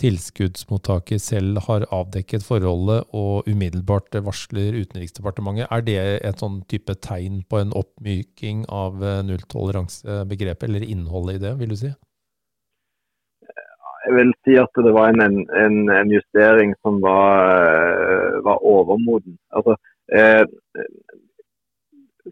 tilskuddsmottaker 0.02 1.20
selv 1.22 1.62
har 1.68 1.86
avdekket 1.94 2.46
forholdet 2.46 3.04
og 3.18 3.48
umiddelbart 3.50 4.16
varsler 4.26 4.78
Utenriksdepartementet. 4.82 5.68
Er 5.70 5.84
det 5.86 5.98
et 6.28 6.42
sånn 6.42 6.62
type 6.72 6.96
tegn 7.06 7.42
på 7.50 7.62
en 7.62 7.74
oppmyking 7.78 8.66
av 8.70 9.04
eh, 9.06 9.20
nulltoleransebegrepet, 9.28 10.66
eller 10.70 10.88
innholdet 10.88 11.38
i 11.38 11.44
det, 11.46 11.54
vil 11.62 11.74
du 11.74 11.78
si? 11.84 11.92
Jeg 14.02 14.18
vil 14.18 14.32
si 14.46 14.58
at 14.58 14.82
det 14.82 14.94
var 14.96 15.14
en, 15.14 15.44
en, 15.46 15.78
en 15.94 16.10
justering 16.12 16.74
som 16.82 16.98
var, 17.04 17.62
eh, 17.62 18.40
var 18.48 18.64
overmoden. 18.66 19.38
Altså, 19.54 19.78
eh, 20.10 20.42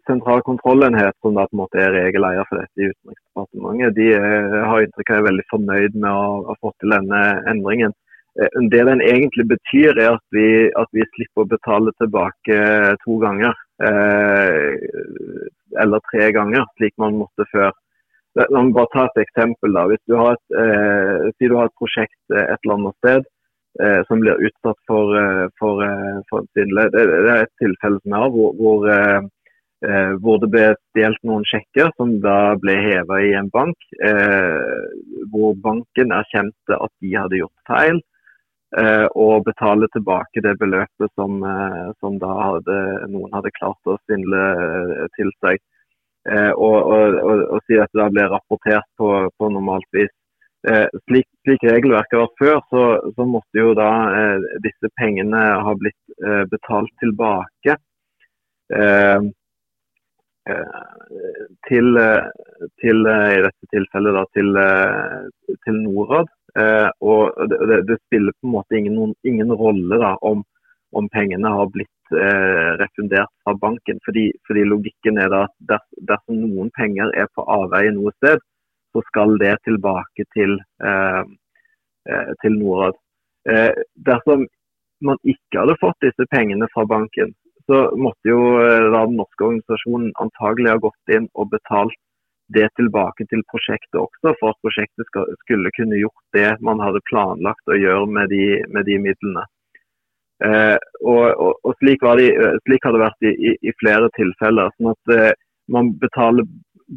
sentral 0.06 0.42
kontrollenhet, 0.46 1.16
som 1.22 1.34
da 1.34 1.46
på 1.48 1.56
en 1.56 1.62
måte 1.62 1.80
er 1.80 1.94
regeleier 1.94 2.46
for 2.48 2.60
dette 2.60 2.84
i 2.84 2.90
Utenriksdepartementet, 2.90 3.96
de 3.96 4.12
er, 4.18 4.54
har 4.70 4.84
inntrykk 4.84 5.10
av 5.10 5.18
er 5.18 5.26
veldig 5.30 5.46
fornøyd 5.50 5.98
med 5.98 6.10
å 6.10 6.28
ha 6.50 6.56
fått 6.60 6.76
til 6.82 6.94
denne 6.94 7.24
endringen. 7.50 7.94
Eh, 8.40 8.60
det 8.72 8.84
den 8.86 9.02
egentlig 9.04 9.46
betyr, 9.50 9.98
er 9.98 10.14
at 10.14 10.24
vi, 10.36 10.46
at 10.78 10.90
vi 10.96 11.06
slipper 11.14 11.44
å 11.44 11.50
betale 11.50 11.94
tilbake 11.98 12.60
to 13.04 13.18
ganger. 13.24 13.56
Eh, 13.82 14.76
eller 15.80 16.06
tre 16.10 16.30
ganger, 16.36 16.66
slik 16.78 16.96
man 17.00 17.18
måtte 17.22 17.46
før. 17.52 17.74
La 18.38 18.62
meg 18.62 18.74
bare 18.76 18.92
ta 18.92 19.08
et 19.08 19.24
eksempel. 19.24 19.74
da. 19.74 19.88
Hvis 19.90 20.02
du 20.06 20.16
har 20.16 20.36
et, 20.36 20.56
eh, 20.62 21.30
si 21.36 21.48
du 21.50 21.56
har 21.56 21.66
et 21.66 21.78
prosjekt 21.80 22.18
et 22.30 22.58
eller 22.62 22.76
annet 22.76 22.96
sted 23.02 23.24
eh, 23.82 24.00
som 24.06 24.22
blir 24.22 24.38
utsatt 24.38 24.78
for, 24.86 25.16
for, 25.58 25.82
for, 26.30 26.46
svindel. 26.54 26.90
Det, 26.94 27.02
er 27.02 27.42
et 27.42 27.54
tilfelle 27.58 27.98
som 27.98 28.14
jeg 28.14 28.22
har 28.22 28.30
hvor, 28.36 28.54
hvor 28.60 28.86
Eh, 29.80 30.12
hvor 30.20 30.36
det 30.42 30.50
ble 30.52 30.64
stjålet 30.92 31.22
noen 31.24 31.44
sjekker 31.48 31.88
som 31.96 32.18
da 32.20 32.52
ble 32.60 32.74
heva 32.84 33.16
i 33.24 33.30
en 33.38 33.48
bank. 33.52 33.78
Eh, 34.04 34.60
hvor 35.32 35.56
banken 35.64 36.12
erkjente 36.12 36.76
at 36.76 36.92
de 37.00 37.14
hadde 37.16 37.40
gjort 37.40 37.70
feil, 37.70 38.02
eh, 38.76 39.06
og 39.16 39.46
betalte 39.48 39.88
tilbake 39.96 40.44
det 40.44 40.58
beløpet 40.60 41.08
som, 41.16 41.40
eh, 41.40 41.88
som 42.00 42.20
da 42.20 42.34
hadde, 42.42 42.76
noen 43.14 43.32
hadde 43.32 43.54
klart 43.56 43.88
å 43.88 43.96
svindle 44.04 44.44
eh, 44.66 45.08
til 45.16 45.32
seg. 45.40 45.64
Eh, 46.28 46.52
og, 46.52 46.76
og, 46.84 47.16
og, 47.24 47.44
og, 47.48 47.60
si 47.64 47.80
at 47.80 47.88
det 47.94 48.02
da 48.02 48.12
ble 48.12 48.28
rapportert 48.28 48.88
på, 49.00 49.10
på 49.38 49.52
normalt 49.56 49.88
vis. 49.96 50.12
Slik, 51.08 51.24
slik, 51.40 51.62
regelverket 51.64 52.18
var 52.20 52.32
før, 52.36 52.58
så, 52.68 52.80
så 53.16 53.24
måtte 53.24 53.62
jo 53.62 53.70
da 53.72 53.88
disse 54.60 54.90
pengene 55.00 55.40
ha 55.64 55.72
blitt 55.72 56.50
betalt 56.52 56.92
tilbake. 57.00 57.78
Eh, 57.80 57.80
Eh, 58.70 59.20
til, 61.68 61.96
eh, 61.96 62.28
til, 62.80 63.06
eh, 63.06 63.32
i 63.36 63.42
dette 63.44 63.70
tilfellet 63.74 64.16
da, 64.16 64.24
til, 64.36 64.60
til 65.64 65.80
Norad. 65.84 66.30
og 67.00 67.50
det, 67.50 67.86
det, 67.86 67.98
spiller 68.06 68.32
på 68.40 68.48
en 68.48 68.54
måte 68.56 68.76
ingen, 68.76 69.14
ingen 69.24 69.52
rolle 69.52 69.98
da, 70.02 70.16
om, 70.22 70.42
om, 70.92 71.08
pengene 71.08 71.48
har 71.48 71.68
blitt 71.70 72.14
eh, 72.16 72.70
refundert 72.80 73.30
fra 73.44 73.54
banken. 73.54 74.00
Fordi, 74.04 74.30
fordi, 74.48 74.64
logikken 74.64 75.18
er 75.18 75.30
da 75.30 75.44
at 75.46 75.84
dersom 76.10 76.40
noen 76.42 76.72
penger 76.78 77.12
er 77.14 77.30
på 77.34 77.46
avveie 77.46 77.92
noe 77.94 78.12
sted, 78.18 78.42
så 78.90 79.02
skal 79.06 79.36
det 79.38 79.54
tilbake 79.68 80.26
til, 80.34 80.58
eh, 80.82 81.22
til 82.42 82.58
Norad. 82.58 82.98
Eh, 83.46 83.70
dersom 83.94 84.48
man 85.00 85.20
ikke 85.24 85.62
hadde 85.62 85.78
fått 85.80 86.02
disse 86.04 86.26
pengene 86.34 86.66
fra 86.74 86.84
banken, 86.84 87.32
så 87.68 87.80
måtte 87.98 88.30
jo 88.32 88.40
eh, 88.60 88.86
da 88.92 89.04
den 89.08 89.18
norske 89.20 89.46
organisasjonen 89.46 90.12
antagelig 90.22 90.72
ha 90.72 90.80
gått 90.86 91.14
inn 91.16 91.28
og 91.34 91.50
betalt 91.54 91.98
det 92.54 92.66
tilbake 92.78 93.26
til 93.30 93.42
prosjektet 93.52 94.00
også, 94.00 94.34
for 94.40 94.52
at 94.52 94.58
prosjektet 94.64 95.06
skulle 95.44 95.70
kunne 95.76 96.00
gjort 96.00 96.36
det 96.36 96.50
man 96.66 96.82
hadde 96.82 97.02
planlagt 97.10 97.70
å 97.70 97.78
gjøre 97.78 98.08
med 98.10 98.32
de, 98.34 98.44
med 98.74 98.88
de 98.90 98.98
midlene. 99.02 99.44
Eh, 100.44 100.76
og, 101.04 101.24
og, 101.36 101.52
og 101.68 101.76
slik, 101.78 102.02
det, 102.18 102.30
eh, 102.32 102.58
slik, 102.64 102.84
har 102.86 102.96
det 102.96 103.04
vært 103.04 103.28
i, 103.28 103.34
i, 103.50 103.54
i 103.68 103.76
flere 103.82 104.08
tilfeller. 104.16 104.72
sånn 104.78 104.94
at 104.94 105.14
eh, 105.16 105.32
Man 105.70 105.92
betaler 106.02 106.48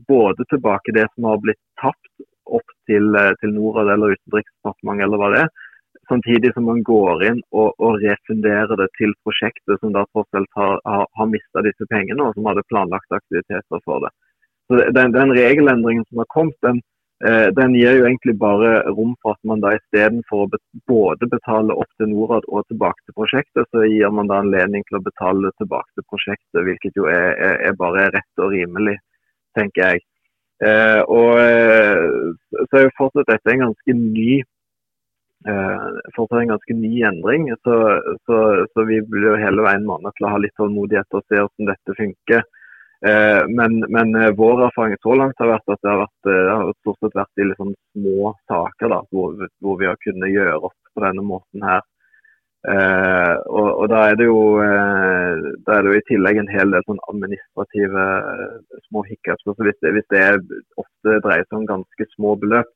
både 0.09 0.45
tilbake 0.49 0.95
det 0.95 1.05
som 1.13 1.27
har 1.29 1.41
blitt 1.43 1.59
tapt 1.81 2.23
opp 2.57 2.75
til, 2.89 3.11
eh, 3.19 3.33
til 3.41 3.53
Norad 3.53 3.91
eller 3.93 4.15
Utenriksdepartementet, 4.15 5.05
eller 5.05 5.21
hva 5.21 5.31
det 5.33 5.43
er, 5.43 5.62
samtidig 6.09 6.53
som 6.53 6.65
man 6.69 6.83
går 6.83 7.23
inn 7.29 7.41
og, 7.51 7.73
og 7.79 7.99
refunderer 8.03 8.75
det 8.79 8.89
til 8.97 9.13
prosjektet 9.25 9.79
som 9.81 9.93
da 9.95 10.05
tross 10.11 10.39
alt 10.39 10.49
har, 10.59 10.79
har, 10.87 11.05
har 11.19 11.29
mista 11.31 11.63
disse 11.65 11.87
pengene, 11.91 12.23
og 12.23 12.37
som 12.37 12.49
hadde 12.49 12.65
planlagt 12.71 13.17
aktiviteter 13.19 13.83
for 13.85 14.05
det. 14.05 14.11
Så 14.67 14.79
Den, 14.95 15.11
den 15.11 15.33
regelendringen 15.35 16.05
som 16.09 16.21
har 16.23 16.29
kommet, 16.33 16.57
den, 16.65 16.81
eh, 17.27 17.49
den, 17.55 17.75
gir 17.75 17.99
jo 17.99 18.05
egentlig 18.07 18.37
bare 18.39 18.71
rom 18.89 19.15
for 19.21 19.35
at 19.35 19.49
man 19.49 19.63
da 19.63 19.73
istedenfor 19.77 20.45
å 20.45 20.61
både 20.89 21.29
betale 21.31 21.75
opp 21.75 21.91
til 21.99 22.11
Norad 22.13 22.47
og 22.47 22.65
tilbake 22.71 23.03
til 23.03 23.17
prosjektet, 23.19 23.67
så 23.71 23.83
gir 23.87 24.13
man 24.15 24.31
da 24.31 24.39
anledning 24.43 24.85
til 24.87 24.99
å 24.99 25.03
betale 25.03 25.51
tilbake 25.59 25.91
til 25.97 26.07
prosjektet, 26.09 26.63
hvilket 26.63 26.99
jo 26.99 27.09
er, 27.11 27.35
er, 27.35 27.59
er 27.69 27.77
bare 27.79 28.09
rett 28.15 28.43
og 28.43 28.55
rimelig, 28.55 28.97
tenker 29.57 29.87
jeg. 29.89 30.07
Eh, 30.63 31.01
og 31.11 31.39
eh, 31.43 32.65
så 32.69 32.79
er 32.79 32.85
jo 32.85 32.97
fortsatt 32.97 33.27
dette 33.27 33.51
en 33.51 33.65
ganske 33.65 33.95
ny 33.99 34.43
fortsatt 36.15 36.39
en 36.39 36.51
ganske 36.53 36.75
ny 36.77 36.91
endring. 37.07 37.47
Så, 37.63 37.77
så, 38.27 38.41
så 38.71 38.85
vi 38.89 39.01
blir 39.07 39.33
jo 39.33 39.39
hele 39.41 39.65
veien 39.65 39.87
mannet 39.87 40.15
til 40.17 40.27
å 40.27 40.33
ha 40.33 40.41
litt 40.41 40.55
tålmodighet 40.59 41.17
og 41.17 41.25
se 41.27 41.41
hvordan 41.41 41.71
dette 41.71 41.97
funker. 41.99 42.45
Eh, 43.05 43.43
men, 43.47 43.85
men 43.89 44.15
eh, 44.15 44.31
vår 44.37 44.67
erfaring 44.69 44.95
så 45.03 45.15
langt 45.19 45.41
har 45.43 45.49
vært 45.49 45.71
at 45.73 45.81
det 45.83 45.89
har, 45.91 45.97
vært, 46.05 46.27
det 46.27 46.35
har 46.47 46.69
stort 46.79 47.01
sett 47.03 47.17
vært 47.19 47.41
i 47.43 47.47
sånn 47.57 47.73
små 47.97 48.29
saker 48.51 48.93
da, 48.93 48.99
hvor, 49.11 49.33
hvor, 49.59 49.75
vi 49.81 49.89
har 49.89 49.99
kunnet 50.05 50.31
gjøre 50.31 50.61
opp 50.69 50.77
på 50.95 51.03
denne 51.03 51.25
måten 51.27 51.65
her. 51.67 51.83
Eh, 52.63 53.33
og, 53.51 53.67
og, 53.67 53.89
da 53.91 54.05
er 54.07 54.23
jo 54.23 54.37
eh, 54.63 55.49
da 55.67 55.75
er 55.75 55.83
det 55.83 55.91
jo 55.91 55.97
i 55.99 56.05
tillegg 56.07 56.39
en 56.39 56.53
hel 56.53 56.71
del 56.71 56.85
sånn 56.87 57.01
administrative 57.11 58.05
eh, 58.21 58.79
små 58.87 59.03
hiccups. 59.09 59.51
Hvis, 59.51 59.81
det, 59.83 59.91
hvis 59.97 60.07
det 60.15 60.23
ofte 60.79 61.19
dreier 61.27 61.43
seg 61.49 61.59
om 61.59 61.67
ganske 61.73 62.07
små 62.15 62.37
beløp, 62.39 62.71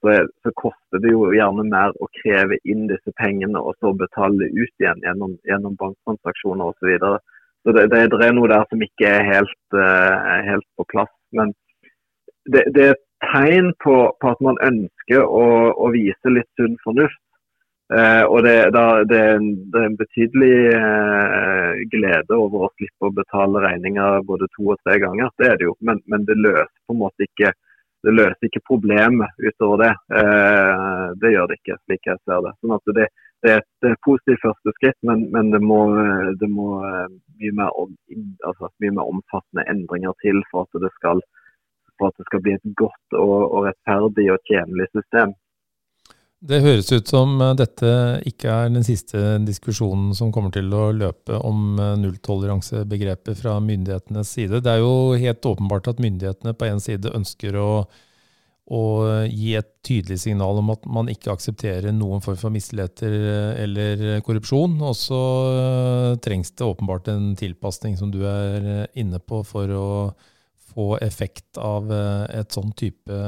så, 0.00 0.08
er, 0.08 0.28
så, 0.42 0.52
koster 0.56 1.02
det 1.02 1.12
jo 1.12 1.28
gjerne 1.34 1.66
mer 1.68 1.92
å 2.00 2.08
kreve 2.20 2.58
inn 2.64 2.88
disse 2.90 3.12
pengene 3.20 3.60
og 3.60 3.76
så 3.80 3.92
betale 3.96 4.48
ut 4.48 4.82
igjen 4.82 5.02
gjennom, 5.04 5.36
gjennom 5.48 5.76
banktransaksjoner 5.80 6.72
osv. 6.72 6.80
Så, 6.80 6.88
videre. 6.88 7.20
så 7.64 7.76
det, 7.76 7.86
det, 7.92 8.02
det, 8.14 8.26
er 8.26 8.36
noe 8.36 8.50
der 8.50 8.66
som 8.70 8.84
ikke 8.86 9.14
er 9.18 9.26
helt, 9.28 9.62
uh, 9.76 10.40
helt 10.48 10.68
på 10.80 10.88
plass. 10.92 11.12
Men 11.36 11.52
det, 12.48 12.64
det 12.74 12.86
er 12.86 12.94
et 12.96 13.06
tegn 13.30 13.74
på, 13.84 13.96
på, 14.20 14.30
at 14.32 14.44
man 14.44 14.60
ønsker 14.64 15.24
å, 15.24 15.48
å 15.76 15.90
vise 15.92 16.32
litt 16.32 16.48
sunn 16.60 16.78
fornuft. 16.84 17.20
Uh, 17.90 18.22
og 18.30 18.44
det, 18.46 18.54
da, 18.70 18.84
det, 19.02 19.20
det, 19.74 19.80
er 19.80 19.88
en 19.88 19.96
betydelig 19.98 20.54
uh, 20.78 21.80
glede 21.90 22.36
over 22.36 22.68
å 22.68 22.74
slippe 22.76 23.08
å 23.08 23.16
betale 23.16 23.64
regninger 23.64 24.22
både 24.28 24.46
to 24.54 24.70
og 24.70 24.78
tre 24.84 25.00
ganger. 25.02 25.32
Det 25.42 25.48
er 25.50 25.58
det 25.58 25.66
jo, 25.66 25.74
men, 25.84 25.98
men 26.06 26.24
det 26.28 26.38
løser 26.38 26.70
på 26.86 26.94
en 26.94 27.02
måte 27.02 27.26
ikke 27.26 27.50
det 28.06 28.14
løser 28.14 28.48
ikke 28.48 28.62
problemet 28.68 29.42
utover 29.44 29.82
det. 29.84 29.90
Eh, 30.18 31.06
det 31.20 31.32
gjør 31.34 31.50
det 31.50 31.58
ikke, 31.60 31.76
slik 31.84 32.08
jeg 32.08 32.20
ser 32.24 32.46
det. 32.46 32.54
Sånn 32.60 32.76
at 32.76 32.94
det, 32.96 33.06
det 33.44 33.52
er 33.54 33.60
et 33.62 34.04
positivt 34.06 34.44
første 34.44 34.74
skritt, 34.78 34.98
men, 35.06 35.26
men 35.34 35.52
det, 35.54 35.60
må, 35.64 35.82
det 36.40 36.48
må 36.52 36.70
eh, 36.86 37.12
mye, 37.40 37.52
mer, 37.60 37.76
altså, 38.48 38.70
mye, 38.82 38.94
mer, 38.96 39.04
omfattende 39.04 39.66
endringer 39.72 40.16
til 40.24 40.40
for 40.52 40.68
at 40.68 40.82
det 40.84 40.92
skal, 40.96 41.22
at 42.00 42.16
det 42.16 42.28
skal 42.30 42.44
bli 42.44 42.56
et 42.56 42.74
godt 42.80 43.18
og, 43.20 43.36
og 43.50 43.68
rettferdig 43.68 44.30
og 44.32 44.50
tjenlig 44.50 44.88
system. 44.94 45.36
Det 46.40 46.62
høres 46.64 46.88
ut 46.88 47.10
som 47.10 47.34
eh, 47.44 47.56
dette 47.58 47.88
ikke 48.28 48.48
er 48.48 48.70
den 48.72 48.84
siste 48.86 49.36
diskusjonen 49.44 50.14
som 50.16 50.30
kommer 50.32 50.52
til 50.54 50.70
å 50.72 50.86
løpe 50.96 51.36
om 51.36 51.74
eh, 51.76 51.96
nulltoleransebegrepet 52.00 53.36
fra 53.36 53.58
myndighetenes 53.60 54.30
side. 54.38 54.62
Det 54.64 54.70
er 54.72 54.80
jo 54.80 55.18
helt 55.20 55.44
åpenbart 55.44 55.90
at 55.90 55.98
myndighetene 56.00 56.54
på 56.56 56.70
en 56.70 56.78
side 56.80 57.12
ønsker 57.12 57.58
å, 57.60 57.66
å 58.72 58.84
gi 59.28 59.50
et 59.58 59.68
tydelig 59.84 60.22
signal 60.22 60.62
om 60.62 60.72
at 60.72 60.88
man 60.88 61.10
ikke 61.12 61.34
aksepterer 61.34 61.92
noen 61.92 62.24
form 62.24 62.38
for 62.40 62.54
misligheter 62.54 63.16
eh, 63.18 63.60
eller 63.66 64.04
korrupsjon. 64.24 64.78
Og 64.80 64.96
så 64.96 65.20
trengs 66.24 66.54
det 66.54 66.64
åpenbart 66.64 67.10
en 67.12 67.34
tilpasning, 67.36 67.98
som 68.00 68.14
du 68.14 68.22
er 68.24 68.86
inne 68.96 69.20
på, 69.20 69.42
for 69.44 69.74
å 69.76 69.90
få 70.70 70.94
effekt 71.04 71.60
av 71.60 71.90
et 71.92 72.54
sånn 72.54 72.70
type 72.78 73.20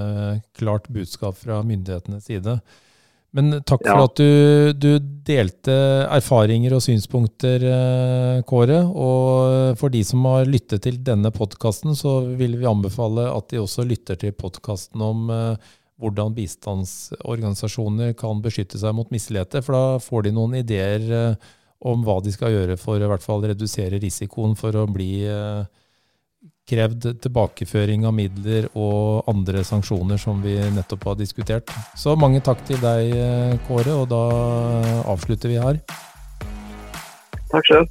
klart 0.57 0.89
budskap 0.95 1.37
fra 1.37 1.61
myndighetenes 1.67 2.31
side. 2.31 2.57
Men 3.33 3.63
takk 3.65 3.81
for 3.87 3.97
ja. 3.97 4.05
at 4.05 4.21
du, 4.21 4.73
du, 4.77 4.91
delte 5.25 5.75
erfaringer 6.13 6.75
og 6.77 6.83
synspunkter, 6.85 7.63
eh, 7.65 8.41
Kåre. 8.49 8.83
Og 8.85 9.79
for 9.81 9.93
de 9.93 10.03
som 10.05 10.27
har 10.29 10.51
lyttet 10.51 10.85
til 10.85 10.99
denne 11.05 11.33
podkasten, 11.33 11.97
så 11.97 12.19
vil 12.37 12.59
vi 12.61 12.69
anbefale 12.69 13.31
at 13.33 13.49
de 13.53 13.63
også 13.63 13.87
lytter 13.89 14.21
til 14.21 14.35
podkasten 14.37 15.05
om 15.07 15.33
eh, 15.33 15.73
hvordan 16.03 16.35
bistandsorganisasjoner 16.37 18.13
kan 18.19 18.43
beskytte 18.45 18.81
seg 18.83 18.97
mot 18.99 19.09
misligheter. 19.15 19.65
For 19.65 19.79
da 19.79 20.03
får 20.03 20.27
de 20.27 20.37
noen 20.37 20.59
ideer 20.61 21.09
eh, 21.23 21.53
om 21.89 22.05
hva 22.05 22.19
de 22.23 22.35
skal 22.35 22.53
gjøre 22.53 22.77
for 22.81 23.01
å 23.01 23.07
i 23.07 23.13
hvert 23.15 23.25
fall 23.25 23.47
redusere 23.49 24.03
risikoen 24.03 24.59
for 24.59 24.77
å 24.77 24.85
bli 24.93 25.25
krevd 26.69 27.09
tilbakeføring 27.25 28.07
av 28.07 28.15
midler 28.17 28.69
og 28.79 29.29
andre 29.31 29.65
sanksjoner 29.67 30.21
som 30.21 30.43
vi 30.45 30.55
nettopp 30.77 31.09
har 31.11 31.19
diskutert. 31.19 31.73
Så 31.99 32.15
mange 32.19 32.43
takk 32.45 32.63
til 32.69 32.81
deg, 32.83 33.17
Kåre, 33.67 33.97
og 33.99 34.09
da 34.13 34.23
avslutter 35.11 35.53
vi 35.53 35.61
her. 35.63 35.83
Takk 37.53 37.69
selv. 37.69 37.91